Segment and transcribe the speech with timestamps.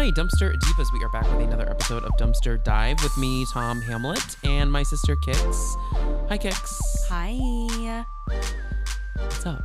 [0.00, 0.90] Hi, Dumpster Divas.
[0.94, 4.82] We are back with another episode of Dumpster Dive with me, Tom Hamlet, and my
[4.82, 5.76] sister Kix.
[6.30, 7.06] Hi, Kix.
[7.10, 8.06] Hi.
[9.18, 9.62] What's up?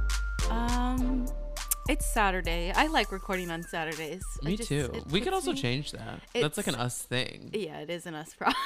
[0.52, 1.26] Um,
[1.88, 2.74] it's Saturday.
[2.76, 4.26] I like recording on Saturdays.
[4.44, 4.92] I Me just- too.
[4.94, 6.20] it We could puts also me- change that.
[6.34, 7.52] That's like an it's- us thing.
[7.54, 8.58] Yeah, it is an us problem.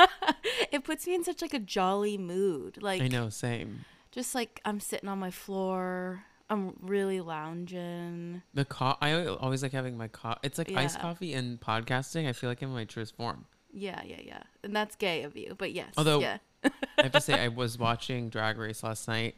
[0.72, 2.82] it puts me in such like a jolly mood.
[2.82, 3.84] Like I know, same.
[4.10, 6.24] just like I'm sitting on my floor.
[6.50, 8.42] I'm really lounging.
[8.52, 12.28] The co- I always like having my co- It's like iced coffee and podcasting.
[12.28, 13.46] I feel like I'm in my truest form.
[13.72, 14.42] Yeah, yeah, yeah.
[14.62, 15.92] And that's gay of you, but yes.
[15.96, 16.38] Although- yeah.
[16.64, 16.70] I
[17.02, 19.36] have to say, I was watching Drag Race last night,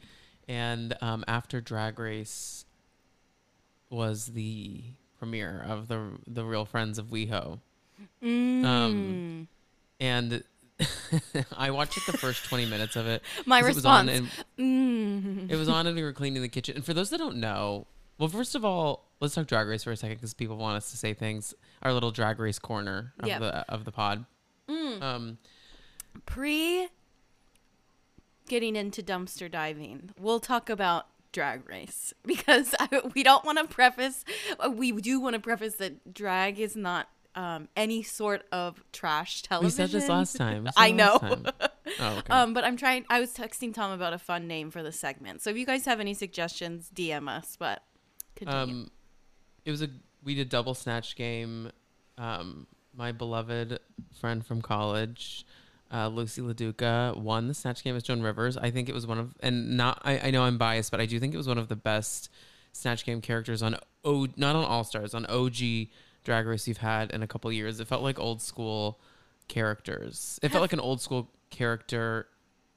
[0.48, 2.64] and um, after Drag Race
[3.90, 4.82] was the
[5.18, 7.60] premiere of the the Real Friends of WeHo,
[8.22, 8.64] Mm.
[8.64, 9.48] um,
[9.98, 10.44] and
[11.56, 13.22] I watched like the first twenty minutes of it.
[13.46, 14.10] my 'cause it was response.
[14.10, 15.50] and mm.
[15.50, 16.76] it was on, and we were cleaning the kitchen.
[16.76, 17.86] And for those that don't know,
[18.18, 20.90] well, first of all, let's talk Drag Race for a second because people want us
[20.90, 21.54] to say things.
[21.82, 23.38] Our little Drag Race corner of Yeah.
[23.38, 24.26] the of the pod.
[24.68, 25.02] Mm.
[25.02, 25.38] Um,
[26.24, 26.88] Pre
[28.48, 33.66] getting into dumpster diving, we'll talk about drag race because I, we don't want to
[33.66, 34.24] preface,
[34.70, 39.84] we do want to preface that drag is not um, any sort of trash television.
[39.84, 40.68] we said this last time.
[40.76, 41.18] I know.
[41.18, 41.46] time.
[42.00, 42.22] Oh, okay.
[42.30, 43.04] Um, but I'm trying.
[43.08, 45.42] I was texting Tom about a fun name for the segment.
[45.42, 47.56] So if you guys have any suggestions, DM us.
[47.56, 47.82] But
[48.34, 48.60] continue.
[48.60, 48.90] Um,
[49.64, 49.88] it was a
[50.24, 51.70] we did double snatch game.
[52.18, 53.78] Um, my beloved
[54.18, 55.44] friend from college,
[55.90, 58.56] uh, Loosey LaDuca, won the snatch game with Joan Rivers.
[58.56, 61.06] I think it was one of, and not I, I know I'm biased, but I
[61.06, 62.30] do think it was one of the best
[62.72, 65.88] snatch game characters on O, not on All Stars, on OG
[66.26, 67.78] Drag Race you've had in a couple years.
[67.78, 69.00] It felt like old school
[69.46, 70.40] characters.
[70.42, 72.26] It felt like an old school character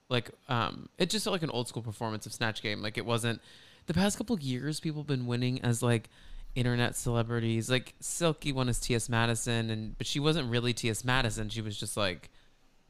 [0.09, 3.05] like um it just felt like an old school performance of snatch game like it
[3.05, 3.41] wasn't
[3.87, 6.09] the past couple of years people have been winning as like
[6.55, 11.49] internet celebrities like silky won as ts madison and but she wasn't really ts madison
[11.49, 12.29] she was just like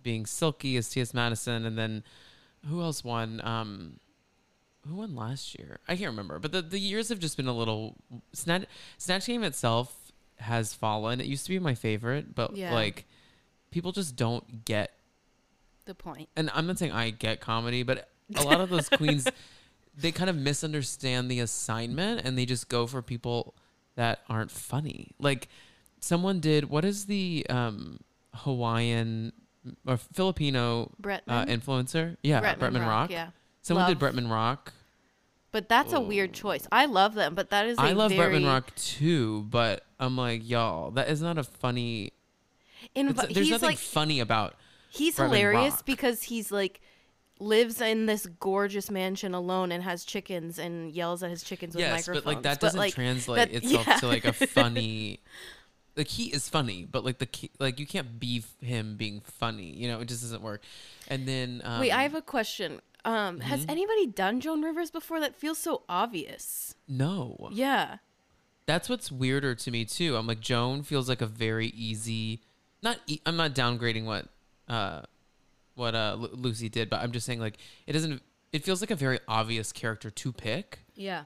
[0.02, 2.04] being silky as ts madison and then
[2.68, 4.00] who else won um
[4.88, 7.56] who won last year i can't remember but the, the years have just been a
[7.56, 7.96] little
[8.34, 8.66] snatch
[8.98, 9.99] snatch game itself
[10.40, 12.74] has fallen it used to be my favorite but Yeah.
[12.74, 13.06] like
[13.72, 14.92] people just don't get
[15.86, 16.30] the point.
[16.36, 19.28] and I'm not saying I get comedy, but a lot of those queens,
[19.98, 23.56] they kind of misunderstand the assignment and they just go for people
[23.96, 25.12] that aren't funny.
[25.20, 25.48] Like
[26.00, 28.00] someone did, what is the um,
[28.36, 29.34] Hawaiian
[29.86, 31.22] or Filipino Bretman.
[31.28, 32.18] uh, influencer?
[32.24, 33.10] Yeah, Bretman, Rock.
[33.12, 33.30] Yeah.
[33.62, 34.74] Someone did Bretman Rock.
[35.52, 36.68] But that's a weird choice.
[36.72, 40.16] I love them, but that is a I love very Bretman Rock too, but I'm
[40.16, 42.14] like, y'all, that is not a funny.
[42.96, 44.56] It's, there's nothing like funny about.
[44.90, 45.86] he's Bretman hilarious Rock.
[45.86, 46.82] because he's like
[47.40, 51.82] lives in this gorgeous mansion alone and has chickens and yells at his chickens with
[51.82, 52.26] yes, microphones.
[52.26, 53.98] but like that doesn't like, translate that- itself yeah.
[53.98, 55.20] to like a funny.
[55.98, 59.76] Like he is funny, but like the ki- like you can't be him being funny.
[59.76, 60.62] You know, it just doesn't work.
[61.10, 62.80] And then um, Wait, I have a question.
[63.06, 63.70] Um, has Mm-hmm.
[63.72, 65.20] anybody done Joan Rivers before?
[65.20, 66.76] That feels so obvious.
[66.88, 67.50] no.
[67.52, 67.98] Yeah.
[68.66, 70.16] That's what's weirder to me too.
[70.16, 72.42] I'm like Joan feels like a very easy.
[72.84, 74.28] Not e- I'm not downgrading what
[74.68, 75.02] uh
[75.74, 78.22] what uh Lu- Loosey did, but I'm just saying like it doesn't.
[78.54, 80.80] It feels like a very obvious character to pick.
[80.94, 81.24] Yeah.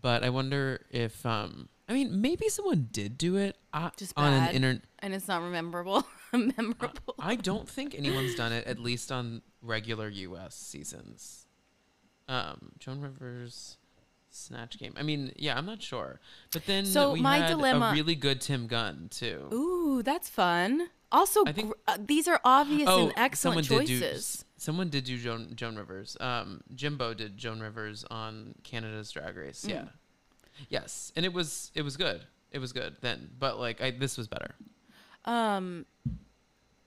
[0.00, 4.32] But I wonder if um I mean maybe someone did do it uh, Just on
[4.32, 4.50] bad.
[4.50, 4.82] an internet.
[4.98, 6.04] And it's not memorable.
[6.56, 7.14] memorable.
[7.18, 10.54] I don't think anyone's done it, at least on regular U.S.
[10.54, 11.46] seasons.
[12.28, 13.76] Um, Joan Rivers,
[14.30, 14.94] Snatch Game.
[14.96, 16.20] I mean, yeah, I'm not sure.
[16.52, 19.48] But then So we my had dilemma- a really good Tim Gunn too.
[19.52, 20.88] Ooh, that's fun.
[21.10, 24.36] Also, I think- gr- uh, these are obvious and excellent someone did choices.
[24.38, 24.44] do.
[24.56, 26.16] Someone did do Joan Joan Rivers.
[26.20, 29.64] Um, Jimbo did Joan Rivers on Canada's Drag Race.
[29.68, 29.88] Yeah, Mm.
[30.70, 32.22] yes, and it was it was good.
[32.52, 34.54] It was good then, but like I, this was better.
[35.24, 35.86] Um,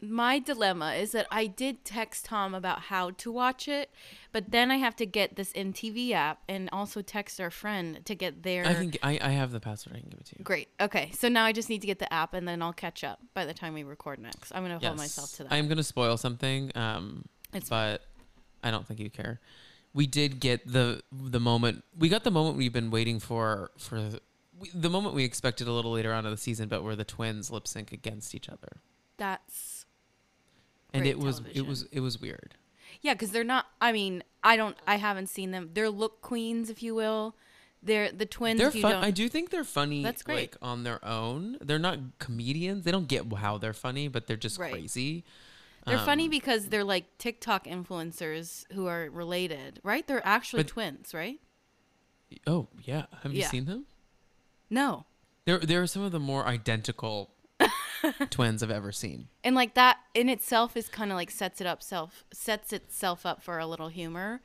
[0.01, 3.89] my dilemma is that I did text Tom about how to watch it,
[4.31, 8.15] but then I have to get this MTV app and also text our friend to
[8.15, 8.65] get their.
[8.65, 9.95] I think I, I have the password.
[9.95, 10.43] I can give it to you.
[10.43, 10.67] Great.
[10.79, 13.19] Okay, so now I just need to get the app and then I'll catch up
[13.33, 14.51] by the time we record next.
[14.53, 15.53] I'm gonna hold myself to that.
[15.53, 18.01] I'm gonna spoil something, um, It's but
[18.63, 19.39] I don't think you care.
[19.93, 21.83] We did get the the moment.
[21.97, 24.21] We got the moment we've been waiting for for the,
[24.59, 27.03] we, the moment we expected a little later on in the season, but where the
[27.05, 28.77] twins lip sync against each other,
[29.17, 29.85] That's
[30.93, 32.55] and it was it was it was weird.
[33.01, 33.65] yeah, because they're not.
[33.81, 34.77] I mean, I don't.
[34.87, 35.71] I haven't seen them.
[35.73, 37.35] They're look queens, if you will.
[37.83, 38.59] They're the twins.
[38.59, 38.95] They're fun.
[38.95, 40.01] I do think they're funny.
[40.01, 40.35] That's great.
[40.53, 42.83] Like on their own, they're not comedians.
[42.83, 44.71] They don't get how they're funny, but they're just Right.
[44.71, 45.23] crazy.
[45.85, 50.07] They're Um, funny because they're like TikTok influencers who are related, right?
[50.07, 51.39] They're actually But- twins, right?
[52.47, 53.85] Oh yeah, have you seen them?
[54.69, 55.05] No.
[55.45, 57.31] They're they're some of the more identical
[58.29, 59.27] twins I've ever seen.
[59.43, 63.25] and like that in itself is kind of like sets it up self sets itself
[63.25, 64.41] up for a little humor.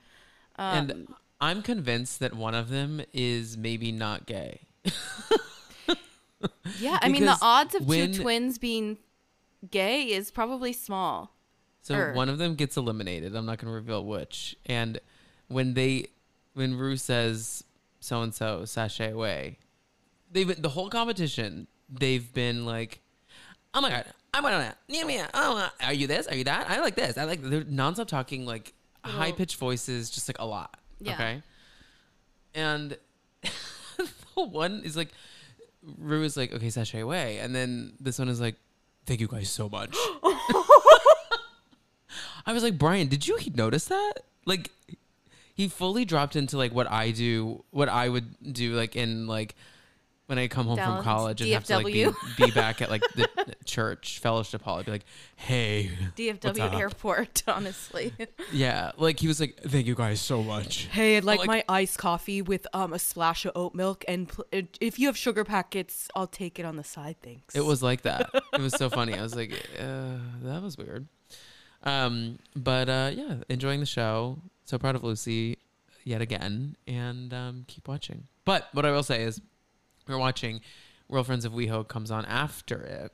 [0.56, 1.08] Um, and
[1.40, 4.60] I'm convinced that one of them is maybe not gay.
[6.78, 8.98] yeah, I mean the odds of when- two twins being
[9.70, 11.34] gay is probably small.
[11.82, 12.12] So Er.
[12.14, 13.34] one of them gets eliminated.
[13.34, 14.54] I'm not going to reveal which.
[14.66, 15.00] And
[15.48, 16.08] when they,
[16.52, 17.64] when Rue says
[18.00, 19.58] so and so sashay away,
[20.30, 21.66] they've the whole competition.
[21.88, 23.00] They've been like,
[23.74, 26.26] oh my god, I'm gonna, yeah, yeah, oh, uh, are you this?
[26.28, 26.70] Are you that?
[26.70, 27.18] I like this.
[27.18, 27.42] I like.
[27.42, 28.72] They're nonstop talking like
[29.04, 30.78] high pitched voices, just like a lot.
[31.00, 31.14] Yeah.
[31.14, 31.42] Okay.
[32.54, 32.96] And
[33.42, 35.08] the one is like,
[35.98, 38.56] Rue is like, okay, sashay away, and then this one is like,
[39.06, 39.96] thank you guys so much.
[42.46, 44.14] I was like, Brian, did you notice that?
[44.46, 44.70] Like,
[45.54, 49.54] he fully dropped into like what I do, what I would do, like in like
[50.30, 52.06] when I come home Down from college and have to like be,
[52.36, 53.28] be back at like the
[53.64, 54.78] church fellowship hall.
[54.78, 55.04] I'd be like,
[55.34, 56.74] hey, What's DFW up?
[56.74, 58.14] airport, honestly.
[58.52, 58.92] yeah.
[58.96, 60.84] Like he was like, thank you guys so much.
[60.92, 64.28] Hey, I'd like, like- my iced coffee with um a splash of oat milk, and
[64.28, 67.16] pl- uh, if you have sugar packets, I'll take it on the side.
[67.20, 67.56] Thanks.
[67.56, 68.30] It was like that.
[68.52, 69.14] It was so funny.
[69.14, 69.50] I was like,
[69.80, 71.08] uh, that was weird.
[71.82, 74.38] Um, but uh, yeah, enjoying the show.
[74.64, 75.56] So proud of Loosey
[76.04, 78.28] yet again, and um, keep watching.
[78.44, 79.40] But what I will say is,
[80.10, 80.60] we're watching.
[81.08, 83.12] Real Friends of WeHo comes on after it.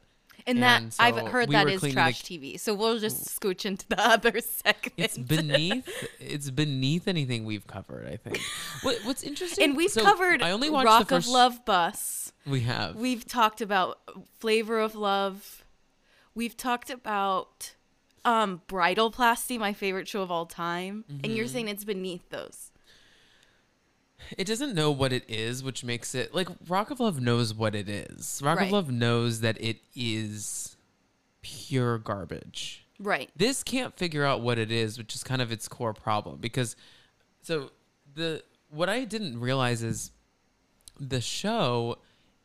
[0.48, 2.60] And that And I've heard we that is trash the- TV.
[2.60, 4.92] So we'll just scooch into the other segment.
[4.96, 5.88] It's beneath.
[6.20, 8.06] it's beneath anything we've covered.
[8.06, 8.38] I think.
[8.82, 11.64] What, what's interesting, and we've so covered I only watched Rock the first, of Love
[11.64, 12.32] Bus.
[12.46, 12.94] We have.
[12.96, 13.98] We've talked about
[14.38, 15.64] Flavor of Love.
[16.34, 17.74] We've talked about
[18.24, 21.04] um Bridalplasty, my favorite show of all time.
[21.08, 21.32] And Mm-hmm.
[21.34, 22.70] you're saying it's beneath those.
[24.36, 27.74] It doesn't know what it is, which makes it like Rock of Love knows what
[27.74, 28.40] it is.
[28.44, 28.66] Rock Right.
[28.66, 30.76] of Love knows that it is
[31.42, 32.84] pure garbage.
[32.98, 33.30] Right.
[33.36, 36.38] This can't figure out what it is, which is kind of its core problem.
[36.38, 36.76] Because
[37.42, 37.70] so
[38.14, 40.10] the what I didn't realize is
[40.98, 41.98] the show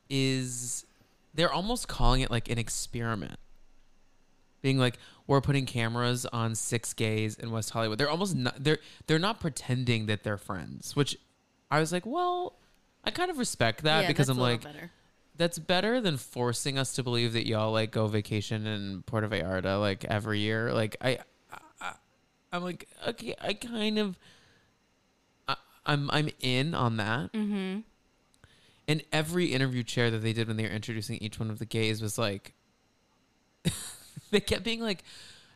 [0.09, 0.85] is
[1.33, 3.39] they're almost calling it like an experiment.
[4.61, 7.97] Being like, we're putting cameras on six gays in West Hollywood.
[7.97, 11.17] They're almost not they're they're not pretending that they're friends, which
[11.71, 12.53] I was like, well,
[13.03, 14.91] I kind of respect that yeah, because that's I'm a little like, better.
[15.37, 19.79] that's better than forcing us to believe that y'all like go vacation in Puerto Vallarta
[19.79, 20.73] like every year.
[20.73, 21.19] Like I,
[21.79, 21.93] I
[22.51, 24.17] I'm like okay, I kind of,
[25.47, 27.31] I, I'm I'm in on that.
[27.31, 27.79] Mm-hmm.
[28.87, 31.65] And every interview chair that they did when they were introducing each one of the
[31.65, 32.53] gays was like,
[34.31, 35.03] they kept being like,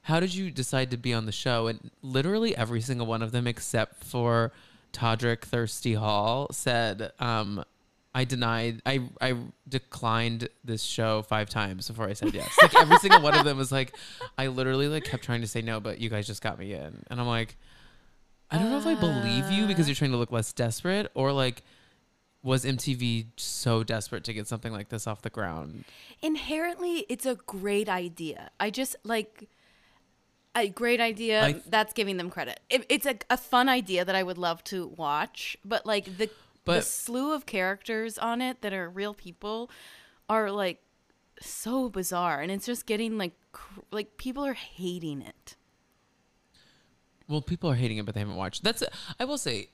[0.04, 3.34] "How did you decide to be on the show?" And literally every single one of
[3.34, 4.54] them, except for
[4.96, 7.64] Todrick Thirsty Hall, said, um,
[8.14, 9.36] "I denied, I I
[9.68, 13.58] declined this show five times before I said yes." Like every single one of them
[13.58, 13.94] was like,
[14.38, 17.04] I literally like kept trying to say no, but you guys just got me in,
[17.10, 17.58] and I'm like,
[18.50, 21.32] I don't know if I believe you because you're trying to look less desperate, or
[21.32, 21.62] like.
[22.44, 25.84] Was MTV so desperate to get something like this off the ground?
[26.22, 28.52] Inherently, it's a great idea.
[28.60, 29.50] I just like
[30.56, 31.62] a great idea.
[31.68, 32.60] That's giving them credit.
[32.70, 36.30] It, it's a, a fun idea that I would love to watch, but like the
[36.66, 39.70] the slew of characters on it that are real people
[40.28, 40.82] are like
[41.40, 45.56] so bizarre, and it's just getting like cr- like people are hating it.
[47.28, 48.64] Well, people are hating it, but they haven't watched.
[48.64, 48.84] That's.
[49.20, 49.70] I will say,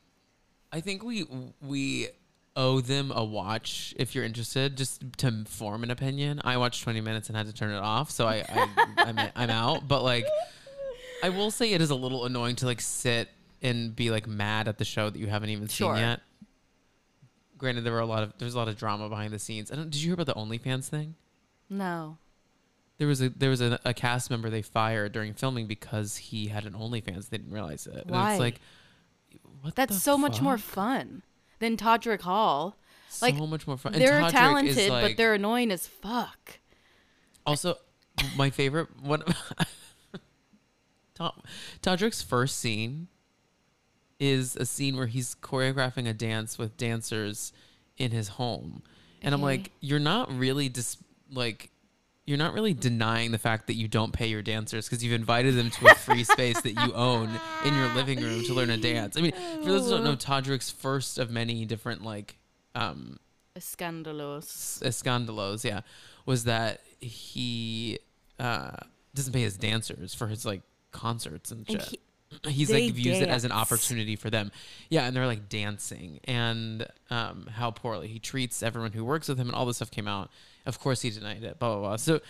[0.72, 1.26] I think we
[1.62, 2.10] we
[2.56, 6.42] owe them a watch if you're interested, just to form an opinion.
[6.44, 9.50] I watched 20 minutes and had to turn it off, so I, I I'm, I'm
[9.50, 9.88] out.
[9.88, 10.26] But like,
[11.24, 13.30] I will say it is a little annoying to like sit
[13.62, 15.96] and be like mad at the show that you haven't even Sure.
[15.96, 16.22] seen yet.
[17.58, 19.72] Granted, there were a lot of there's a lot of drama behind the scenes.
[19.72, 19.90] I don't.
[19.90, 21.16] Did you hear about the OnlyFans thing?
[21.70, 22.18] No.
[22.98, 26.48] There was a there was a, a cast member they fired during filming because he
[26.48, 27.30] had an OnlyFans.
[27.30, 28.06] They didn't realize it.
[28.08, 28.32] Why?
[28.32, 28.62] it's like,
[29.62, 31.22] what That's so much more fun
[31.60, 32.78] than Todrick Hall.
[33.10, 33.94] So like, much more fun.
[33.94, 36.60] And They're Todrick talented, but they're annoying as fuck.
[37.46, 37.78] also
[38.36, 39.24] my favorite one.
[41.22, 41.34] Todd,
[41.82, 43.08] Todrick's first scene
[44.20, 47.54] is a scene where he's choreographing a dance with dancers
[47.98, 48.84] in his home,
[49.22, 50.98] and I'm like, you're not really dis
[51.32, 51.70] like.
[52.24, 55.56] You're not really denying the fact that you don't pay your dancers because you've invited
[55.56, 57.30] them to a free space that you own
[57.66, 59.18] in your living room to learn a dance.
[59.18, 62.38] I mean, for those who don't know, Todrick's first of many different like
[62.76, 63.20] um,
[63.58, 64.82] Scandalous.
[64.86, 65.82] Escandalos, yeah,
[66.26, 68.00] was that he
[68.40, 68.78] uh,
[69.14, 70.62] doesn't pay his dancers for his like
[70.92, 72.00] concerts and And shit.
[72.44, 74.52] he, he's like views it as an opportunity for them.
[74.90, 79.38] Yeah, and they're like dancing and um, how poorly he treats everyone who works with
[79.38, 80.30] him and all this stuff came out.
[80.66, 81.60] Of course, he denied it.
[81.60, 81.96] Blah blah blah.
[81.98, 82.22] So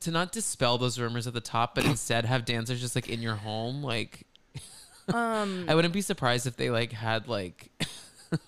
[0.00, 3.22] to not dispel those rumors at the top, but instead have dancers just like in
[3.22, 4.26] your home, like
[5.14, 7.70] Um, I wouldn't be surprised if they like had like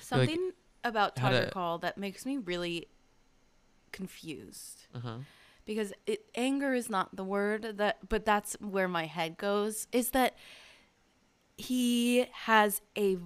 [0.00, 0.52] Something
[0.84, 2.88] about how Tucker Call that makes me really
[3.92, 5.18] confused uh-huh.
[5.64, 9.86] Because it, anger is not the word that, but that's where my head goes.
[9.92, 10.36] Is that
[11.56, 13.18] he has a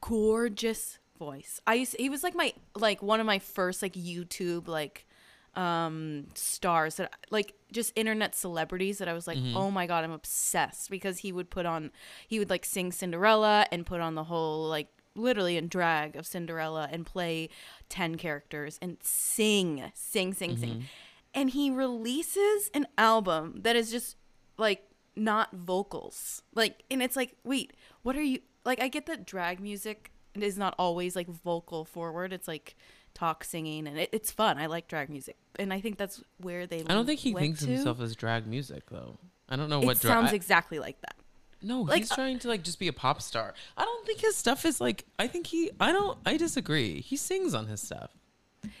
[0.00, 1.60] gorgeous voice.
[1.66, 5.06] I used, he was like my like one of my first like YouTube like
[5.54, 10.12] um stars that like just internet celebrities that I was like, "Oh my god, I'm
[10.12, 11.90] obsessed" because he would put on
[12.28, 16.26] he would like sing Cinderella and put on the whole like literally in drag of
[16.26, 17.48] Cinderella and play
[17.88, 20.84] 10 characters and sing, sing, sing, sing.
[21.36, 24.16] And he releases an album that is just
[24.58, 24.82] like
[25.14, 26.42] not vocals.
[26.54, 30.58] Like and it's like, "Wait, what are you like I get that drag music is
[30.58, 32.32] not always like vocal forward.
[32.32, 32.74] It's like
[33.14, 34.58] talk singing and it, it's fun.
[34.58, 35.36] I like drag music.
[35.58, 37.66] And I think that's where they I don't think he thinks to.
[37.66, 39.18] himself as drag music though.
[39.48, 40.12] I don't know It what drag.
[40.14, 41.16] sounds exactly like that.
[41.62, 43.54] No, Like, he's uh, trying to like just be a pop star.
[43.76, 45.04] I don't think his stuff is like.
[45.18, 45.70] I think he.
[45.80, 46.18] I don't.
[46.26, 47.00] I disagree.
[47.00, 48.10] He sings on his stuff.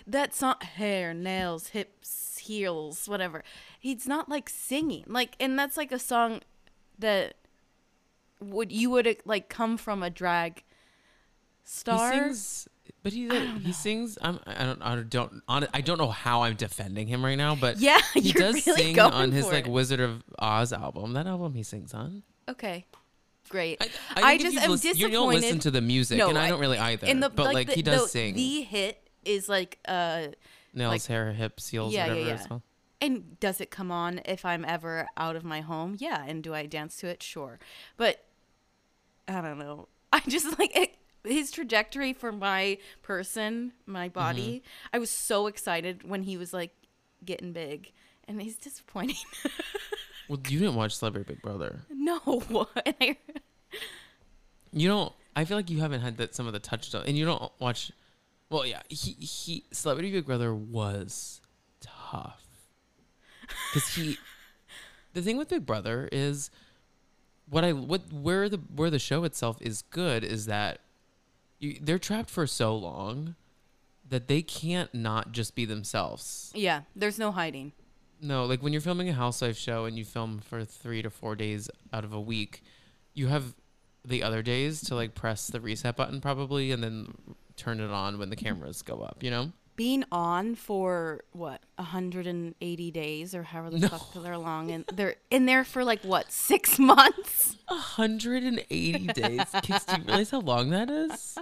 [0.06, 3.42] That's not hair, nails, hips, heels, whatever.
[3.78, 5.04] He's not like singing.
[5.06, 6.40] Like and that's like a song
[6.98, 7.34] that
[8.40, 10.62] would you would like come from a drag
[11.64, 12.12] star.
[12.12, 12.68] He sings,
[13.02, 13.28] but he
[13.60, 14.18] he sings.
[14.22, 14.40] I'm.
[14.46, 14.82] I don't.
[14.82, 15.42] I don't.
[15.48, 18.98] I don't know how I'm defending him right now, but Yeah, he does really sing
[18.98, 19.70] on his like it.
[19.70, 21.12] Wizard of Oz album.
[21.14, 22.22] That album he sings on.
[22.48, 22.84] Okay.
[23.48, 23.80] Great.
[23.80, 23.86] I,
[24.20, 25.02] I, I, just am lis- disappointed.
[25.02, 27.06] You don't listen to the music, No, and I I- don't really either.
[27.06, 28.34] the but like, the, he does the, sing.
[28.34, 30.28] The hit is like uh
[30.76, 32.34] Nails, like- hair, hips, heels, Yeah, yeah, whatever yeah.
[32.34, 32.62] it's called.
[33.00, 35.96] And does it come on if I'm ever out of my home?
[35.98, 36.24] Yeah.
[36.26, 37.22] And do I dance to it?
[37.22, 37.58] Sure.
[37.96, 38.24] But
[39.28, 39.88] I don't know.
[40.12, 44.14] I just like it, his trajectory for my person, my mm-hmm.
[44.14, 44.62] body.
[44.92, 46.72] I was so excited when he was like
[47.24, 47.92] getting big,
[48.26, 49.16] and he's disappointing.
[50.28, 51.80] Well, you didn't watch Celebrity Big Brother.
[51.88, 52.20] no.
[52.86, 53.16] I,
[54.72, 55.12] You don't.
[55.34, 57.92] I feel like you haven't had that some of the touchdown, and you don't watch.
[58.50, 61.40] Well, yeah, he he Celebrity Big Brother was
[61.80, 62.44] tough
[63.72, 64.18] because he.
[65.12, 66.50] The thing with Big Brother is,
[67.48, 70.80] what I what where the where the show itself is good is that,
[71.58, 73.34] you, they're trapped for so long,
[74.06, 76.52] that they can't not just be themselves.
[76.54, 76.82] yeah.
[76.94, 77.72] There's no hiding.
[78.20, 81.34] No, like when you're filming a housewife show and you film for three to four
[81.34, 82.62] days out of a week,
[83.14, 83.54] you have
[84.04, 87.14] the other days to like press the reset button probably and then
[87.56, 89.52] turn it on when the cameras go up, you know?
[89.74, 93.88] being on for what 180 days or however the No.
[93.88, 99.42] fuck they're long and they're in there for like what six months 180 days.
[99.62, 101.36] Kids, do you realize how long that is?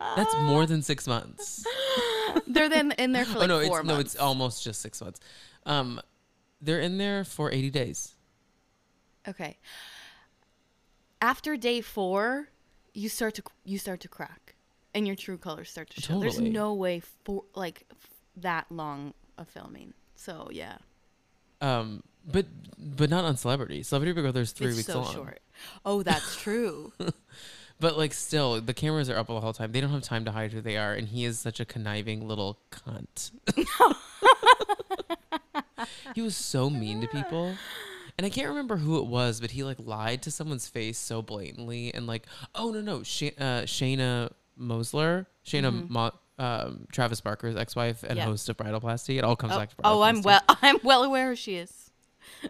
[0.00, 1.66] That's more than six months.
[2.46, 4.80] they're then in there for like oh no, four it's months no, it's almost just
[4.80, 5.20] six months.
[5.66, 6.00] Um,
[6.62, 8.14] they're in there for 80 days.
[9.28, 9.58] okay
[11.20, 12.48] after day four
[12.92, 14.43] you start to you start to crack
[14.94, 17.86] and your true colors start to show there's no way for like
[18.36, 20.76] that long of filming so yeah
[21.60, 22.46] Um, but
[22.78, 23.82] but not on Celebrity.
[23.82, 25.14] Celebrity Big Brother is three it's weeks so long.
[25.14, 25.40] short
[25.84, 26.92] oh that's true
[27.80, 29.72] But like still, the cameras are up all the whole time.
[29.72, 32.26] They don't have time to hide who they are, and he is such a conniving
[32.26, 33.32] little cunt.
[36.14, 37.56] he was so mean to people.
[38.16, 41.20] And I can't remember who it was, but he like lied to someone's face so
[41.20, 44.30] blatantly and like, oh no no, Sh- uh, Shanna
[44.60, 48.18] Moakler, Shanna Mo- um, Travis Barker's ex-wife and Mm-hmm.
[48.18, 48.24] Yeah.
[48.24, 49.18] host of Bridalplasty.
[49.18, 51.90] It all comes oh, back to oh i'm well i'm well aware who she is.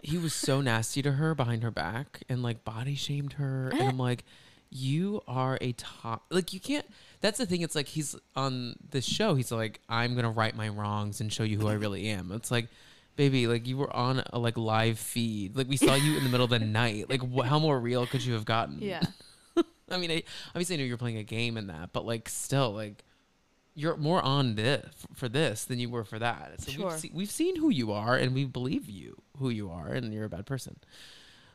[0.01, 3.69] He was so nasty to her behind her back and like body shamed her.
[3.69, 4.23] And i'm like
[4.71, 6.85] you are a top like you can't
[7.21, 7.61] that's the thing.
[7.61, 11.43] It's like he's on this show he's like i'm gonna right my wrongs and show
[11.43, 12.31] you who i really am.
[12.31, 12.67] It's like
[13.15, 15.55] baby like you were on a like live feed.
[15.55, 17.09] Like we saw you in the middle of the night.
[17.09, 18.79] Like wh- how more real could you have gotten?
[18.81, 19.01] Yeah
[19.91, 22.71] i mean I, obviously i know you're playing a game in that but like still
[22.71, 23.03] like
[23.77, 26.61] you're more on this for this than you were for that.
[26.61, 26.89] So Sure.
[26.91, 30.13] we've, see, we've seen who you are, and we believe you who you are, and
[30.13, 30.79] you're a bad person.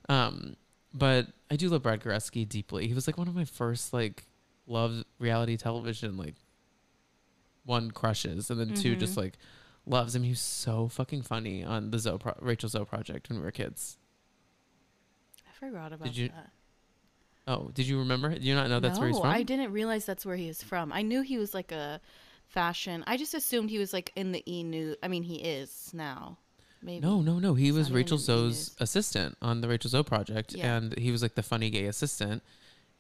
[0.06, 0.56] Um,
[0.92, 2.86] but I do love Brad Goreski deeply.
[2.88, 4.26] He was like one of my first like
[4.66, 6.34] love reality television like
[7.64, 9.38] one crushes, and then two just like
[9.86, 10.22] loves him.
[10.22, 13.50] He was so fucking funny on the Zoe Pro- Rachel Zoe project when we were
[13.50, 13.96] kids.
[15.48, 16.50] i forgot about you- that
[17.46, 18.34] Oh, did you remember?
[18.34, 19.30] Do you not know that's where he's No, from?
[19.30, 20.92] I didn't realize that's where he is from.
[20.92, 22.00] I knew he was like a
[22.46, 23.02] fashion.
[23.06, 24.96] I just assumed he was like in the E News.
[25.02, 26.38] I mean, he is now.
[26.82, 27.00] Maybe.
[27.04, 27.54] No, no, no.
[27.54, 30.76] He It's was Rachel Zoe's assistant on the Rachel Zoe project, Yeah.
[30.76, 32.42] and he was like the funny gay assistant.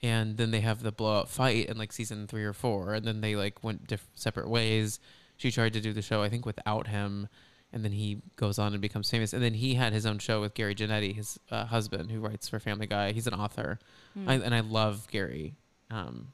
[0.02, 3.20] And then they have the blowout fight in like season three or four, and then
[3.20, 4.98] they like went diff- separate ways.
[5.36, 7.28] She tried to do the show, I think, without him,
[7.72, 9.32] and then he goes on and becomes famous.
[9.32, 12.48] And then he had his own show with Gary Janetti, his uh, husband, who writes
[12.48, 13.12] for Family Guy.
[13.12, 13.78] He's an author,
[14.14, 14.28] Hmm.
[14.28, 15.54] I, and I love Gary.
[15.90, 16.32] Um,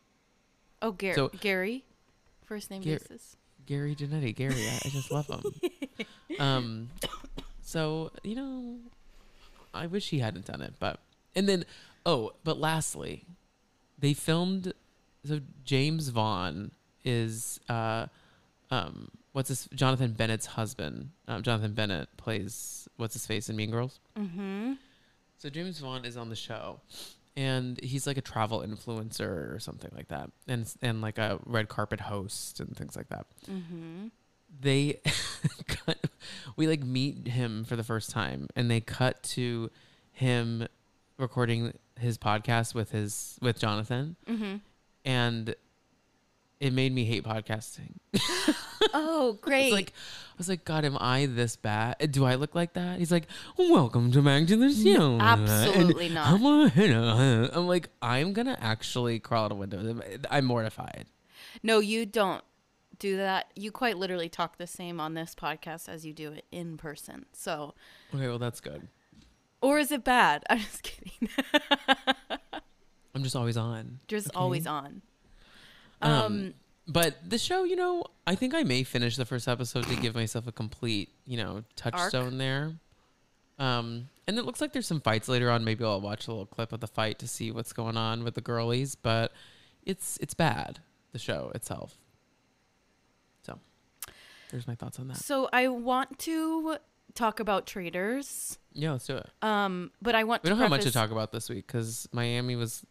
[0.80, 1.84] oh, Gar- so- Gary,
[2.46, 3.36] first name Gar- basis.
[3.66, 5.42] Gary Janetti, Gary, I, I just love him.
[6.38, 6.90] Um,
[7.62, 8.76] so you know,
[9.72, 10.98] I wish he hadn't done it, but
[11.34, 11.64] and then
[12.04, 13.24] oh, but lastly,
[13.98, 14.72] they filmed.
[15.24, 16.72] So Jaymes Vaughan
[17.04, 18.06] is uh,
[18.70, 21.10] um, what's his Jonathan Bennett's husband.
[21.28, 24.00] Um, Jonathan Bennett plays what's his face in Mean Girls.
[24.18, 24.72] Mm-hmm.
[25.36, 26.80] So Jaymes Vaughan is on the show,
[27.36, 31.68] and he's like a travel influencer or something like that, and and like a red
[31.68, 34.06] carpet host and things like that Mm-hmm.
[34.58, 35.00] they
[35.66, 35.98] cut,
[36.56, 39.70] we like meet him for the first time and they cut to
[40.12, 40.66] him
[41.18, 44.56] recording his podcast with his with Jonathan Mm-hmm.
[45.04, 45.54] and
[46.60, 47.94] it made me hate podcasting.
[48.94, 49.64] Oh, I great.
[49.64, 52.10] was like I was like god am I this bad?
[52.12, 52.98] Do I look like that?
[52.98, 53.26] He's like
[53.58, 55.18] welcome to back to the mm, show.
[55.20, 56.28] absolutely And not.
[56.34, 60.00] I'm, a- I'm like I'm going to actually crawl out a window.
[60.30, 61.06] I'm mortified.
[61.62, 62.44] no, you don't
[62.98, 63.50] do that.
[63.56, 67.26] You quite literally talk the same on this podcast as you do it in person.
[67.32, 67.75] So,
[68.14, 68.88] Okay, well that's good.
[69.60, 70.44] or is it bad?
[70.50, 71.28] I'm just kidding.
[73.14, 74.00] I'm just always on.
[74.08, 74.36] just Okay.
[74.38, 75.02] always on.
[76.02, 76.54] Um, Um,
[76.88, 80.14] but the show, you know, I think I may finish the first episode to give
[80.14, 82.72] myself a complete, you know, touchstone there.
[83.58, 85.64] Um, and it looks like there's some fights later on.
[85.64, 88.34] Maybe I'll watch a little clip of the fight to see what's going on with
[88.34, 88.94] the girlies.
[88.94, 89.32] But
[89.84, 90.80] it's it's bad.
[91.12, 91.96] The show itself.
[93.42, 93.58] So,
[94.50, 95.16] there's my thoughts on that.
[95.16, 96.76] So I want to
[97.14, 98.58] talk about traitors.
[98.72, 99.28] Yeah, let's do it.
[99.42, 102.56] Um, but I want We don't have much to talk about this week because Miami
[102.56, 102.84] was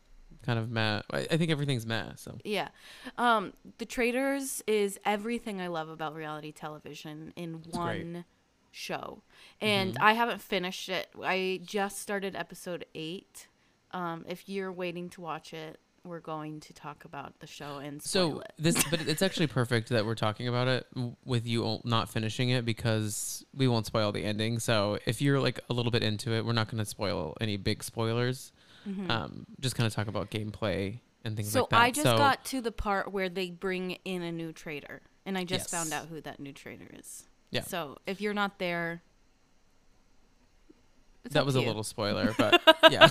[0.45, 1.01] kind of meh.
[1.11, 2.11] I, I think everything's meh.
[2.15, 2.69] So Yeah.
[3.17, 7.73] Um, the Traitors is everything I love about reality television in great.
[7.73, 8.25] one
[8.71, 9.21] show.
[9.61, 10.03] And Mm-hmm.
[10.03, 11.07] I haven't finished it.
[11.23, 13.47] I just started episode eight.
[13.91, 17.99] Um, if you're waiting to watch it, we're going to talk about the show and
[18.03, 18.53] spoil So it.
[18.59, 20.85] this, but it's actually perfect that we're talking about it
[21.23, 24.59] with you not finishing it because we won't spoil the ending.
[24.59, 27.57] So if you're like a little bit into it, we're not going to spoil any
[27.57, 28.51] big spoilers.
[29.09, 31.57] Um, just kind of talk about gameplay and things Mm-hmm.
[31.57, 31.81] So like that.
[31.81, 35.37] I just so, got to the part where they bring in a new traitor, and
[35.37, 37.23] I just found out who that new traitor is.
[37.51, 37.61] Yeah.
[37.61, 39.01] So if you're not there,
[41.31, 43.09] that was to a little spoiler, but yeah.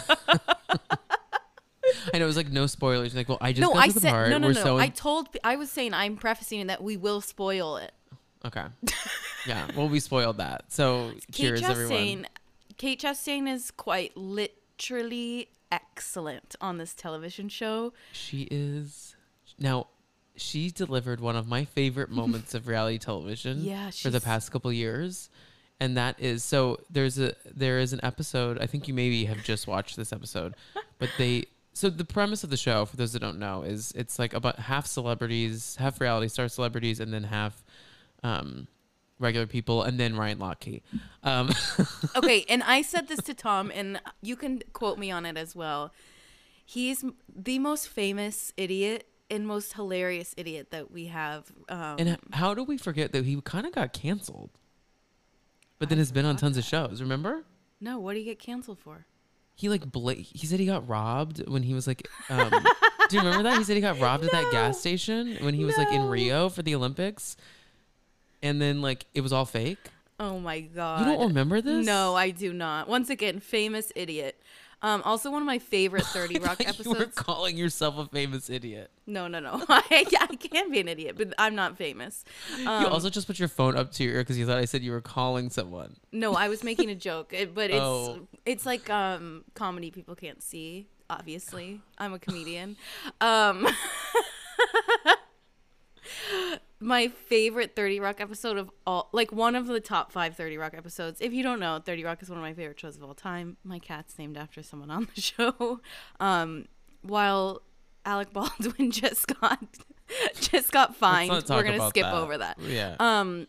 [2.12, 3.14] I know it was like no spoilers.
[3.14, 4.62] Like, well, I just no, got I to the said part no, no, where no.
[4.62, 5.28] so I told.
[5.42, 7.92] I was saying I'm prefacing that we will spoil it.
[8.44, 8.64] okay,
[9.46, 9.66] yeah.
[9.76, 10.64] Well, we spoiled that.
[10.68, 12.26] So Kate cheers, everyone.
[12.76, 14.16] Kate Chastain is quite
[14.78, 17.92] literally excellent on this television show.
[18.12, 19.14] She is
[19.58, 19.88] now.
[20.36, 23.62] She delivered one of my favorite moments of reality television.
[23.62, 25.30] Yeah, for the past couple years,
[25.80, 26.80] and that is so.
[26.90, 28.58] There's a there is an episode.
[28.60, 30.54] I think you maybe have just watched this episode,
[30.98, 31.44] but they.
[31.76, 34.60] So the premise of the show, for those that don't know, is it's like about
[34.60, 37.64] half celebrities, half reality star celebrities, and then half
[38.22, 38.68] um,
[39.18, 40.82] regular people, and then Ryan Lochte.
[41.22, 41.50] Um,
[42.16, 45.54] okay, and I said this to Tom, and you can quote me on it as
[45.54, 45.92] well.
[46.64, 51.52] He's the most famous idiot and most hilarious idiot that we have.
[51.68, 54.50] Um, and how do we forget that he kind of got canceled,
[55.78, 57.00] but then has been on tons of shows.
[57.00, 57.44] Remember?
[57.80, 59.04] no, what did he get canceled for?
[59.54, 62.50] he like bla- he said he got robbed when he was like um
[63.08, 65.64] do you remember that he said he got robbed at that gas station when he
[65.64, 67.36] was like in rio for the olympics
[68.44, 69.78] and then like it was all fake
[70.20, 71.00] Oh my god!
[71.00, 72.88] you don't remember this No, I do not.
[72.88, 74.40] Once again, famous idiot.
[74.80, 78.48] Um, also, one of my favorite Thirty Rock Like you were calling yourself a famous
[78.50, 79.64] idiot No, no, no.
[79.68, 82.24] I, I can be an idiot, but I'm not famous.
[82.66, 84.66] Um, you also just put your phone up to your ear because you thought i
[84.66, 88.28] said you were calling someone no, I was making a joke, it- but it's Oh.
[88.46, 90.86] it's like um, comedy people can't see.
[91.10, 92.76] Obviously, I'm a comedian.
[96.84, 100.74] My favorite 30 Rock episode of all, like one of the top five 30 Rock
[100.76, 101.20] episodes.
[101.22, 103.56] If you don't know, 30 Rock is one of my favorite shows of all time.
[103.64, 105.80] My cat's named after someone on the show.
[106.20, 106.66] Um,
[107.00, 107.62] while
[108.04, 109.58] Alec Baldwin just got
[110.34, 112.14] just got fined, we're gonna skip that.
[112.14, 112.58] over that.
[112.60, 113.46] yeah Um,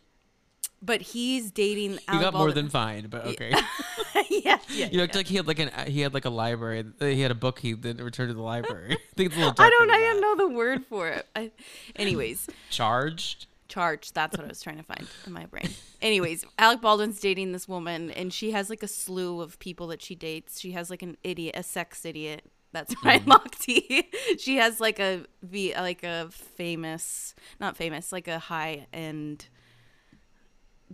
[0.85, 1.93] but he's dating.
[1.93, 3.51] he Alec got more than fined but okay
[4.29, 5.19] yeah, yeah, you looked yeah.
[5.19, 7.59] like he had like an he had like a library uh, he had a book
[7.59, 9.89] he didn't return to the library i think it's a little I don't.
[9.89, 11.25] I don't know the word for it.
[11.35, 11.51] I,
[11.95, 14.13] anyways, charged charged.
[14.13, 15.69] That's what I was trying to find in my brain.
[16.01, 20.01] Anyways, Alec Baldwin's dating this woman, and she has like a slew of people that
[20.01, 20.59] she dates.
[20.59, 22.43] She has like an idiot, a sex idiot.
[22.71, 23.31] That's Ryan mm-hmm.
[23.31, 24.05] Lochte.
[24.39, 29.47] she has like a v, like a famous, not famous, like a high end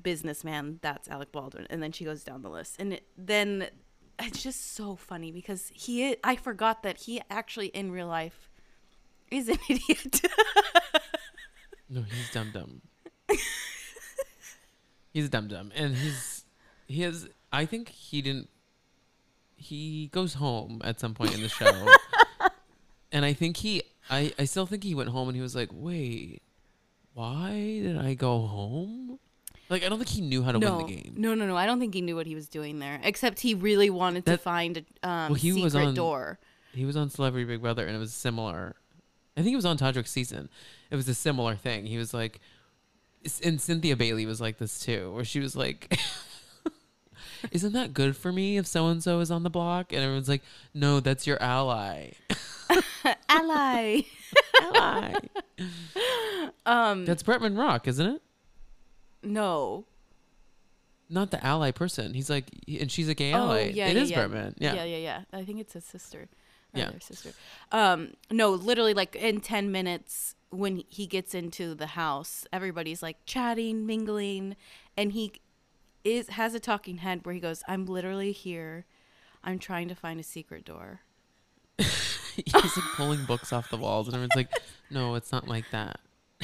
[0.02, 0.80] businessman.
[0.82, 3.68] That's Alec Baldwin, and then she goes down the list, and it, then
[4.20, 6.10] it's just so funny because he.
[6.12, 8.50] i- I forgot that he actually in real life
[9.32, 10.22] is an idiot.
[11.90, 12.82] No, he's dumb dumb.
[15.14, 16.46] he's dumb dumb, and he's
[16.88, 17.28] he has.
[17.52, 18.50] I think he didn't.
[19.56, 21.88] He goes home at some point in the show,
[23.12, 23.84] and I think he.
[24.10, 26.42] I I still think he went home and he was like, "Wait,
[27.14, 27.52] why
[27.82, 29.20] did I go home?"
[29.72, 31.14] Like I don't think he knew how to no, win the game.
[31.18, 31.56] no, no, no.
[31.56, 33.00] I don't think he knew what he was doing there.
[33.04, 36.40] Except he really wanted to find a um, Well, he secret was on- door.
[36.74, 38.76] He was on Celebrity Big Brother, and it was similar.
[39.36, 40.50] I think he was on Todrick's season.
[40.90, 41.86] It was a similar thing.
[41.86, 42.40] He was like,
[43.44, 45.98] and Cynthia Bailey was like this too, where she was like,
[47.52, 50.30] "Isn't that good for me if so and so is on the block?" And everyone's
[50.30, 52.12] like, "No, that's your ally."
[53.30, 54.02] Ally.
[54.74, 55.14] ally.
[56.66, 58.22] um, That's Bretman Rock, isn't it?
[59.24, 59.86] No.
[61.10, 62.14] Not the ally person.
[62.14, 63.72] He's like, and she's a gay Oh, ally.
[63.74, 64.28] yeah, it yeah, is yeah.
[64.28, 64.74] Yeah.
[64.76, 65.22] yeah, yeah, yeah.
[65.34, 66.30] I think it's his sister.
[66.74, 66.90] Yeah.
[66.92, 67.32] their sister.
[67.74, 73.18] Um, no, literally, like in ten minutes, when he gets into the house, everybody's like
[73.26, 74.56] chatting, mingling,
[74.96, 75.34] and he
[76.06, 78.86] is has a talking head where he goes, "I'm literally here.
[79.44, 81.02] I'm trying to find a secret door."
[81.78, 84.50] He's like pulling books off the walls, and everyone's like,
[84.90, 86.00] "No, it's not like that."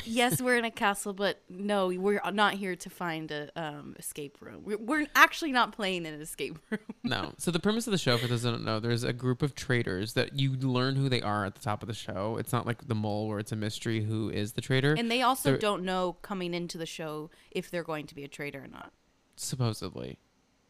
[0.05, 4.37] Yes, we're in a castle, but no, we're not here to find a um, escape
[4.41, 4.61] room.
[4.63, 6.79] We're, we're actually not playing in an escape room.
[7.03, 7.33] No.
[7.37, 9.55] So the premise of the show, for those who don't know, there's a group of
[9.55, 12.37] traitors that you learn who they are at the top of the show.
[12.39, 14.93] It's not like the mole where it's a mystery who is the traitor.
[14.97, 18.23] And they also They're- don't know coming into the show if they're going to be
[18.23, 18.91] a traitor or not.
[19.35, 20.17] supposedly,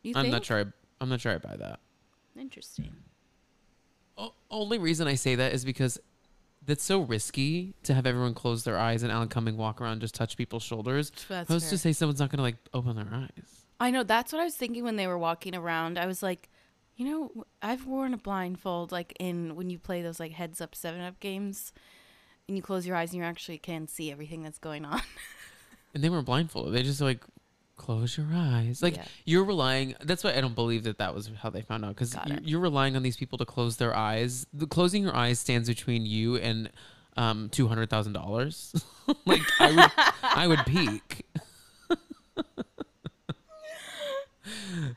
[0.03, 0.31] You I'm think?
[0.33, 0.59] not sure.
[0.59, 0.65] I,
[1.01, 1.79] I'm not sure I buy that.
[2.39, 2.91] Interesting.
[4.17, 5.99] O- only reason I say that is because
[6.67, 10.01] that's so risky to have everyone close their eyes and Alan Cumming walk around and
[10.01, 11.11] just touch people's shoulders.
[11.27, 11.69] That's Who's fair.
[11.71, 13.65] to say someone's not gonna like open their eyes?
[13.79, 15.97] I know that's what I was thinking when they were walking around.
[15.97, 16.49] I was like,
[16.95, 20.75] you know, I've worn a blindfold like in when you play those like heads up
[20.75, 21.71] seven up games,
[22.47, 25.01] and you close your eyes and you actually can see everything that's going on.
[25.93, 26.73] And they weren't blindfolded.
[26.73, 27.23] They just like
[27.77, 28.81] close your eyes.
[28.81, 29.05] Like Yeah.
[29.25, 29.95] you're relying.
[30.01, 32.59] That's why I don't believe that that was how they found out because Got you're
[32.59, 34.45] relying on these people to close their eyes.
[34.53, 36.69] The closing your eyes stands between you and
[37.15, 38.73] um two hundred thousand dollars.
[39.25, 39.91] like I would,
[40.23, 41.25] I would peak.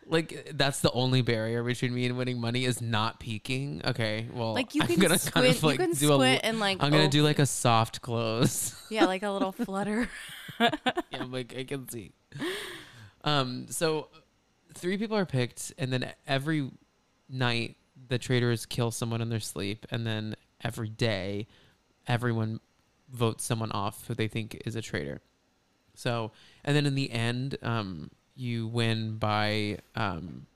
[0.06, 3.83] like that's the only barrier between me and winning money is not peaking.
[3.85, 6.26] Okay, well, like you I'm can gonna squint, kind of like you can do a,
[6.26, 8.74] and like I'm gonna op- do like a soft close.
[8.90, 10.09] yeah, like a little flutter.
[10.61, 10.70] yeah,
[11.12, 12.12] I'm like I can see.
[13.24, 14.09] Um, so
[14.74, 16.70] three people are picked, and then every
[17.28, 17.76] night
[18.09, 21.46] the traitors kill someone in their sleep, and then every day
[22.06, 22.61] everyone
[23.12, 25.20] votes someone off who they think is a traitor.
[25.94, 26.33] So,
[26.64, 30.46] and then in the end, um, you win by um,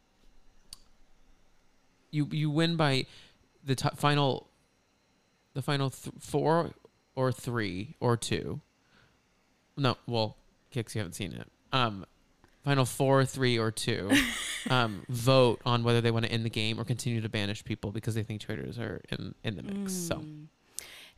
[2.11, 3.05] you you win by
[3.65, 4.49] the t- final
[5.53, 6.71] the final th- four
[7.15, 8.61] or three or two.
[9.77, 10.37] No, well,
[10.75, 11.49] Kix you haven't seen it.
[11.73, 12.07] Um,
[12.65, 14.11] final four, three, or two.
[14.71, 17.91] um, vote on whether they want to end the game or continue to banish people
[17.91, 19.93] because they think traitors are in in the mix.
[19.93, 20.47] So Mm.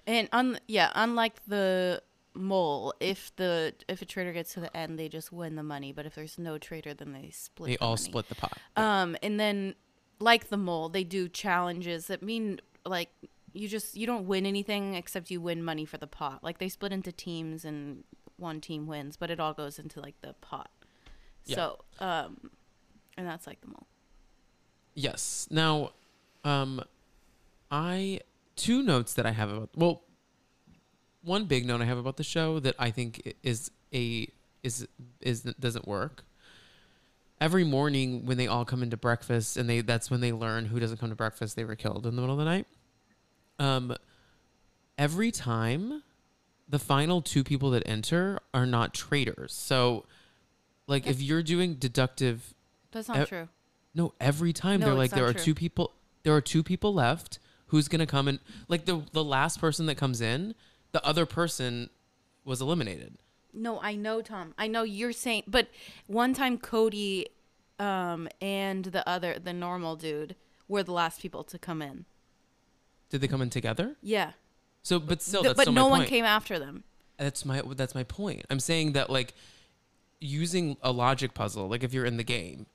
[0.08, 2.00] And un- yeah, unlike the
[2.36, 5.92] mole, if the if a traitor gets to the end, they just win the money.
[5.92, 7.68] But if there's no traitor, then they split.
[7.68, 8.02] they the all money.
[8.02, 8.58] split the pot.
[8.76, 9.74] Um, and then
[10.18, 13.10] like the mole, they do challenges that mean like
[13.52, 16.42] you just you don't win anything except you win money for the pot.
[16.42, 18.04] Like they split into teams and
[18.36, 20.70] one team wins, but it all goes into like the pot.
[21.44, 21.56] Yeah.
[21.56, 22.50] So, um,
[23.16, 23.86] and that's like the mole.
[24.94, 25.46] Yes.
[25.50, 25.92] Now,
[26.44, 26.82] um,
[27.70, 28.20] I
[28.56, 30.02] two notes that I have about well,
[31.26, 34.28] one big note I have about the show that I think is a
[34.62, 34.86] is
[35.20, 36.24] is doesn't work.
[37.40, 40.80] Every morning when they all come into breakfast and they that's when they learn who
[40.80, 42.66] doesn't come to breakfast they were killed in the middle of the night.
[43.58, 43.94] Um,
[44.96, 46.02] every time,
[46.68, 49.52] the final two people that enter are not traitors.
[49.52, 50.04] So,
[50.86, 52.54] like if you're doing deductive
[52.92, 53.48] That's not Uh, true.
[53.94, 55.42] no, every time No, they're like there are true.
[55.42, 57.38] two people there are two people left.
[57.70, 60.54] Who's gonna come and like the the last person that comes in,
[60.92, 61.90] the other person
[62.44, 63.18] was eliminated.
[63.52, 64.54] No, I know, Tom.
[64.58, 65.68] I know you're saying, but
[66.06, 67.28] one time Cody,
[67.78, 70.36] um, and the other, the normal dude,
[70.68, 72.04] were the last people to come in.
[73.08, 73.96] Did they come in together?
[74.02, 74.32] Yeah,
[74.82, 76.84] So, but still, Th- but still no one came after them.
[77.18, 78.44] That's my that's my point.
[78.50, 79.34] I'm saying that like
[80.20, 82.66] using a logic puzzle, like if you're in the game,